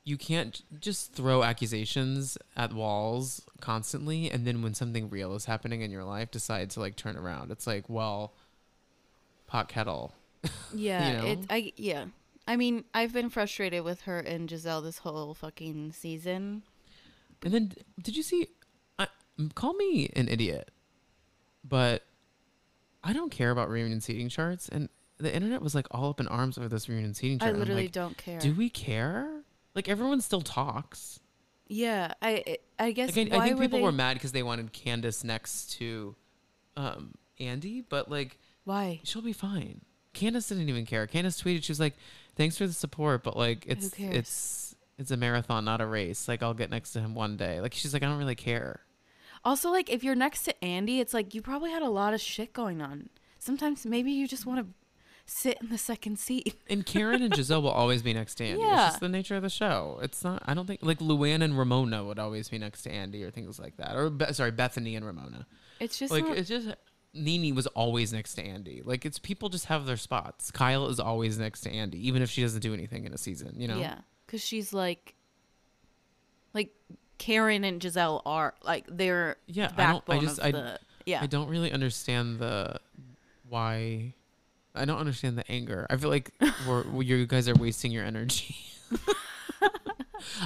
[0.04, 5.82] you can't just throw accusations at walls constantly and then when something real is happening
[5.82, 7.50] in your life decide to like turn around.
[7.50, 8.34] It's like, well,
[9.48, 10.14] pot kettle.
[10.76, 11.28] Yeah, know?
[11.28, 11.40] it.
[11.50, 12.06] I yeah.
[12.48, 16.62] I mean, I've been frustrated with her and Gizelle this whole fucking season.
[17.44, 18.50] And then did you see
[19.00, 19.08] I,
[19.56, 20.70] call me an idiot,
[21.64, 22.04] but
[23.06, 26.28] I don't care about reunion seating charts and the internet was like all up in
[26.28, 27.56] arms over this reunion seating chart.
[27.56, 28.40] I literally like, don't care.
[28.40, 29.44] Do we care?
[29.74, 31.20] Like everyone still talks.
[31.68, 34.74] yeah, I I guess Like, I, I think people they, were mad because they wanted
[34.74, 36.16] Candiace next to
[36.76, 39.00] um, Andy, but like Why?
[39.04, 39.82] she'll be fine.
[40.14, 41.08] Candiace didn't even care.
[41.08, 41.96] Candiace tweeted, she was like,
[42.36, 46.28] "Thanks for the support, but like it's it's it's a marathon, not a race.
[46.28, 48.80] Like I'll get next to him one day." Like she's like, "I don't really care."
[49.46, 52.20] Also, like if you're next to Andy, it's like you probably had a lot of
[52.20, 53.10] shit going on.
[53.38, 54.74] Sometimes maybe you just want to
[55.28, 56.56] sit in the second seat.
[56.70, 58.62] And Karen and Gizelle will always be next to Andy.
[58.62, 58.86] Yeah.
[58.86, 60.00] It's just the nature of the show.
[60.02, 60.42] It's not.
[60.46, 63.60] I don't think like Luann and Ramona would always be next to Andy or things
[63.60, 63.96] like that.
[63.96, 65.46] Or Be- sorry, Bethenny and Ramona.
[65.80, 66.70] It's just like not, it's just
[67.14, 68.82] NeNe was always next to Andy.
[68.84, 70.50] Like it's people just have their spots.
[70.50, 73.54] Kyle is always next to Andy, even if she doesn't do anything in a season.
[73.58, 73.78] You know.
[73.78, 75.14] yeah, because she's like,
[76.54, 76.74] like
[77.18, 81.20] Karen and Gizelle are like they're Yeah, the I don't- I just- I- the yeah.
[81.22, 82.78] I don't really understand the
[83.48, 84.14] why.
[84.74, 85.86] I don't understand the anger.
[85.90, 86.32] I feel like
[86.68, 88.56] we're, you guys are wasting your energy.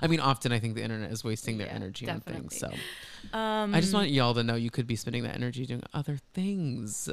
[0.01, 2.57] I mean, often I think the internet is wasting their Yeah, energy on things.
[2.57, 2.67] So
[3.33, 6.17] um, I just want y'all to know you could be spending that energy doing other
[6.33, 7.09] things.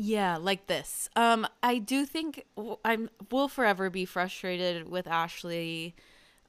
[0.00, 1.08] Yeah, like this.
[1.16, 5.94] Um, I do think w- I'm will forever be frustrated with Ashley,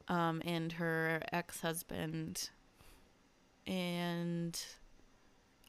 [0.10, 2.50] um, and her ex husband,
[3.66, 4.62] and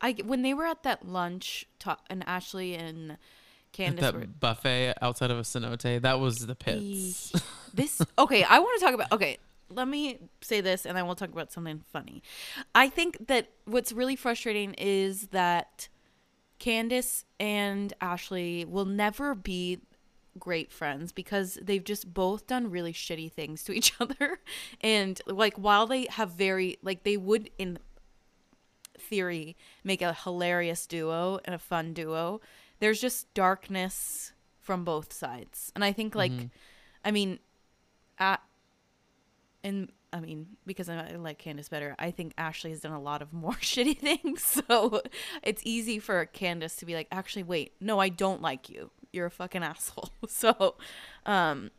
[0.01, 3.19] I when they were at that lunch talk, and Ashley and At
[3.73, 7.33] Candiace that were buffet outside of a cenote, that was the pits.
[7.73, 9.39] This okay i want to talk about okay
[9.71, 12.23] let me say this and then we'll talk about something funny.
[12.75, 15.89] I think that what's really frustrating is that
[16.59, 19.79] candiace and ashley will never be
[20.39, 24.41] great friends because they've just both done really shitty things to each other
[24.81, 27.79] and like while they have very like they would in
[28.99, 32.41] theory make a hilarious duo and a fun duo
[32.79, 36.47] there's just darkness from both sides and i think like mm-hmm.
[37.05, 37.39] i mean
[38.19, 38.41] at
[39.63, 43.01] and I mean, because I, I like Candiace better, I think Ashley has done a
[43.01, 44.43] lot of more shitty things.
[44.43, 45.03] So
[45.43, 48.91] it's easy for Candiace to be like, actually, wait, no, I don't like you.
[49.13, 50.11] You're a fucking asshole.
[50.29, 50.77] So,
[51.27, 51.71] um,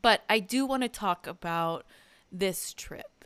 [0.00, 1.84] but I do want to talk about
[2.30, 3.24] this trip.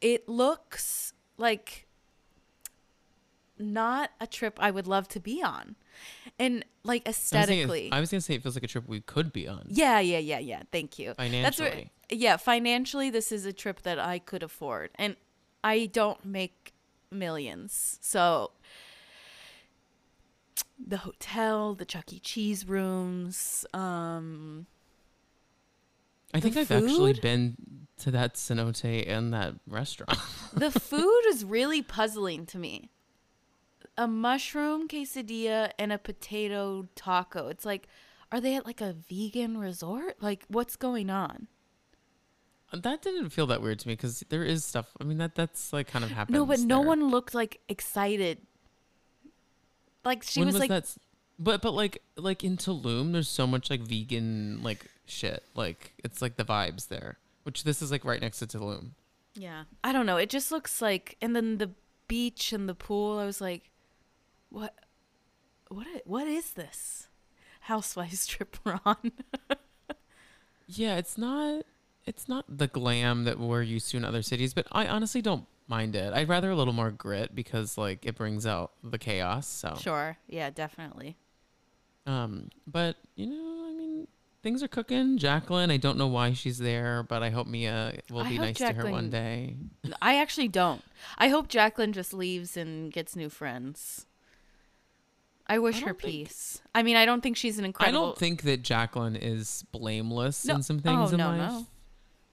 [0.00, 1.86] It looks like
[3.58, 5.74] not a trip I would love to be on.
[6.38, 7.88] And like I was saying it- aesthetically.
[7.92, 9.66] I was gonna say it feels like a trip we could be on.
[9.68, 10.62] Yeah, yeah, yeah, yeah.
[10.70, 11.14] Thank you.
[11.16, 11.90] That's where, Financially.
[12.10, 15.16] yeah, financially, this is a trip that I could afford, and
[15.64, 16.72] I don't make
[17.10, 18.52] millions, so
[20.84, 22.18] the hotel, the Chuck E.
[22.18, 24.66] Cheese rooms, um,
[26.34, 27.56] I think I've actually been
[27.98, 30.18] to that cenote and that restaurant.
[30.52, 32.90] the food is really puzzling to me.
[33.96, 37.48] A mushroom quesadilla and a potato taco.
[37.48, 37.88] It's like,
[38.30, 40.22] are they at like a vegan resort?
[40.22, 41.48] Like, what's going on?
[42.72, 44.88] that didn't feel that weird to me because there is stuff.
[45.00, 46.34] I mean, that that's like kind of happens.
[46.34, 48.38] No, but no one looked like excited.
[50.08, 50.82] Like she when was, was, like, that?
[50.84, 50.98] s-
[51.38, 55.42] But but like like in Tulum, there's so much like vegan like shit.
[55.54, 57.18] Like it's like the vibes there.
[57.44, 58.90] Which this is like right next to Tulum.
[59.34, 59.64] yeah.
[59.84, 60.16] I don't know.
[60.16, 61.70] It just looks like, and then the
[62.08, 63.18] beach and the pool.
[63.18, 63.70] I was like,
[64.50, 64.74] what,
[65.68, 67.08] what, what is this?
[67.60, 69.12] Housewives trip we're on.
[70.66, 71.64] Yeah, it's not
[72.06, 75.46] it's not the glam that we're used to in other cities, but I honestly don't
[75.68, 76.12] mind it.
[76.14, 79.46] I'd rather a little more grit because like it brings out the chaos.
[79.46, 80.16] So Sure.
[80.26, 81.16] Yeah, definitely.
[82.06, 84.08] um but you know, I mean
[84.42, 85.18] things are cooking.
[85.18, 88.46] Jacqueline, I don't know why she's there, but I hope Mia will I be hope
[88.46, 89.56] nice to her Jacqueline- one day.
[90.00, 90.82] I actually don't.
[91.18, 94.06] I hope Jacqueline just leaves and gets new friends.
[95.50, 96.60] I wish her don't think- peace.
[96.74, 97.86] I mean, I don't think she's an incredible.
[97.86, 98.10] I incredible.
[98.12, 100.56] don't think that Jacqueline is blameless No.
[100.56, 101.38] in some things Oh, in no, life.
[101.52, 101.66] no.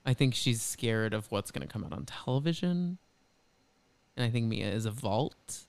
[0.04, 2.98] I think she's scared of what's going to come out on television.
[4.16, 5.66] And I think Mia is a vault.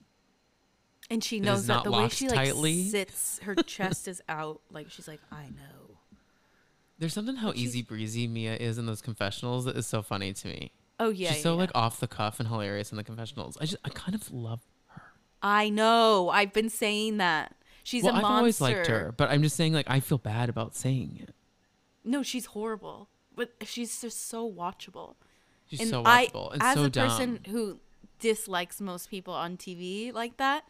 [1.10, 2.88] and she knows that not the way she like tightly.
[2.88, 4.60] sits, her chest is out.
[4.70, 5.96] Like she's like, I know.
[6.98, 10.32] There's something how she's- easy breezy Mia is in those confessionals that is so funny
[10.32, 10.72] to me.
[11.00, 13.56] Oh yeah, she's so yeah, like off the cuff and hilarious in the confessionals.
[13.60, 15.02] I just I kind of love her.
[15.42, 16.28] I know.
[16.30, 17.54] I've been saying that.
[17.84, 18.12] She's a monster.
[18.12, 18.38] well, a I've monster.
[18.38, 21.34] always liked her, but I'm just saying like I feel bad about saying it.
[22.04, 25.14] No, she's horrible, but she's just so watchable.
[25.70, 27.08] She's and so I, watchable and as so a dumb.
[27.08, 27.78] person who
[28.18, 30.64] dislikes most people on TV like that,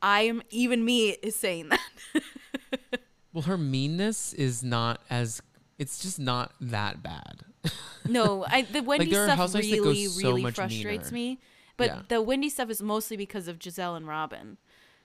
[0.00, 1.80] I am even me is saying that.
[3.34, 5.40] Well, her meanness is not as
[5.78, 7.40] it's just not that bad.
[8.06, 11.34] no, I, the Wendy are stuff housewives that go really, so really frustrates meaner.
[11.34, 11.40] me.
[11.78, 12.02] But Yeah.
[12.08, 14.58] the Wendy stuff is mostly because of Gizelle and Robyn.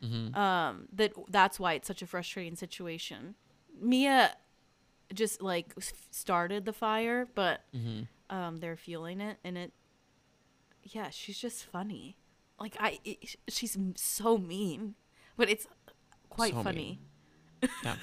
[0.04, 0.38] Mm-hmm.
[0.38, 3.36] Um, that that's why it's such a frustrating situation.
[3.80, 4.36] Mia
[5.14, 5.74] just like
[6.12, 8.36] started the fire, but Mm-hmm.
[8.36, 9.72] um, they're fueling it, and it.
[10.94, 12.18] Yeah, she's just funny.
[12.60, 14.96] Like I, it, she's so mean,
[15.36, 15.68] but it's
[16.30, 17.00] quite So funny.
[17.84, 17.96] Yeah.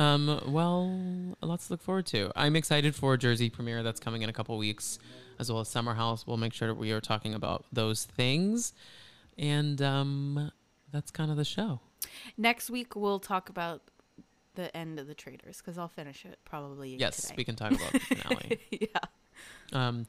[0.00, 2.30] Um, well, lots to look forward to.
[2.36, 4.98] I'm excited for Jersey premiere that's coming in a couple weeks,
[5.38, 6.26] as well as Summer House.
[6.26, 8.72] We'll make sure that we are talking about those things,
[9.36, 10.52] and um,
[10.92, 11.80] that's kind of the show.
[12.36, 13.82] Next week we'll talk about
[14.54, 16.96] the end of the Traitors because I'll finish it probably.
[16.96, 17.34] Yes, today.
[17.38, 18.60] we can talk about the finale.
[18.70, 18.88] yeah.
[19.72, 20.06] Um,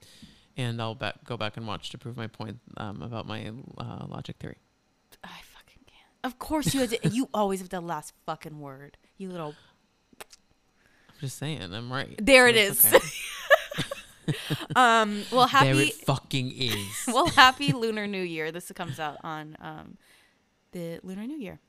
[0.60, 4.05] and I'll back, go back and watch to prove my point um, about my uh,
[4.07, 4.57] logic theory.
[5.24, 6.10] I fucking can't.
[6.24, 8.97] Of course you had to, you always have the last fucking word.
[9.18, 9.55] You little
[10.20, 12.14] I'm just saying, I'm right.
[12.22, 13.07] There So it's okay.
[14.76, 15.74] um well happy.
[15.74, 16.88] there it fucking is.
[17.07, 18.51] well happy lunar new year.
[18.51, 19.97] This comes out on um
[20.72, 21.60] the lunar new year.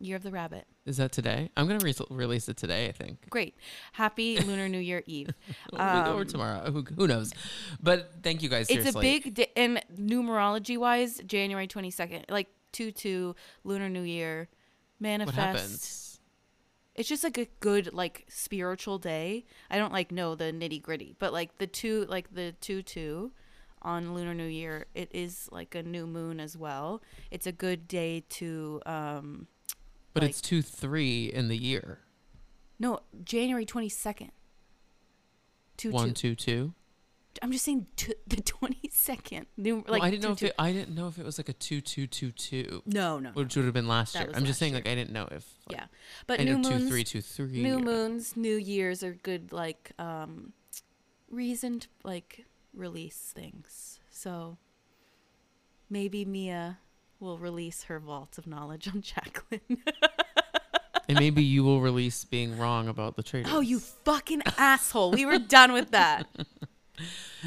[0.00, 0.66] Year of the rabbit.
[0.86, 1.50] is that today?
[1.56, 2.88] I'm gonna re- release it today.
[2.88, 3.28] I think.
[3.28, 3.54] Great.
[3.92, 5.28] Happy lunar new year eve.
[5.74, 6.70] or Um, tomorrow.
[6.72, 7.32] Who, who knows?
[7.82, 8.70] But thank you guys.
[8.70, 13.34] It's a big di- and numerology wise January 22nd like 2 2
[13.64, 14.48] lunar new year
[14.98, 15.36] What manifest.
[15.36, 16.06] happens?
[16.96, 21.14] it's just like a good like spiritual day i don't like know the nitty gritty
[21.18, 23.30] but like the two like the two two
[23.82, 27.86] on lunar new year it is like a new moon as well it's a good
[27.88, 29.46] day to um
[30.12, 32.00] But like- it's two three in the year.
[32.78, 34.30] no january 22nd
[35.76, 36.34] two One two.
[36.34, 36.74] two two.
[37.42, 40.72] i'm just saying two, the 22nd new Well, I didn't know two, if it, I
[40.72, 43.64] didn't know if it was like a two two two two, no no which would
[43.64, 44.30] have been last year.
[44.34, 44.82] I'm just saying, year.
[44.82, 45.46] like I didn't know if.
[45.68, 45.86] Like, yeah
[46.26, 47.62] but I new know moons three two three.
[47.62, 50.52] new or- moons new years are good like um
[51.30, 52.44] reason to like
[52.74, 54.58] release things so
[55.88, 56.78] maybe mia
[57.20, 59.82] will release her vaults of knowledge on Jacqueline.
[61.08, 63.52] and maybe you will release being wrong about the traitors.
[63.54, 65.12] Oh, you fucking asshole.
[65.12, 66.26] We were done with that.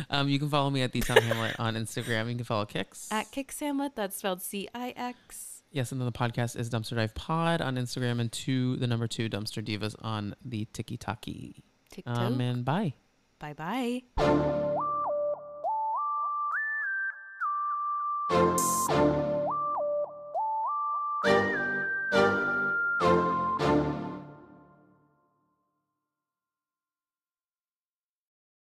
[0.09, 2.27] Um, you can follow me at the Tom Hamlet on Instagram.
[2.29, 3.07] You can follow Kix.
[3.11, 5.61] At Kix Hamlet, that's spelled C I X.
[5.71, 9.07] Yes, and then the podcast is Dumpster Dive Pod on Instagram and two, the number
[9.07, 11.63] two, Dumpster Divas on the Tiki Taki.
[11.91, 12.17] TikTok.
[12.17, 12.93] Um, and bye.
[13.39, 14.01] Bye bye.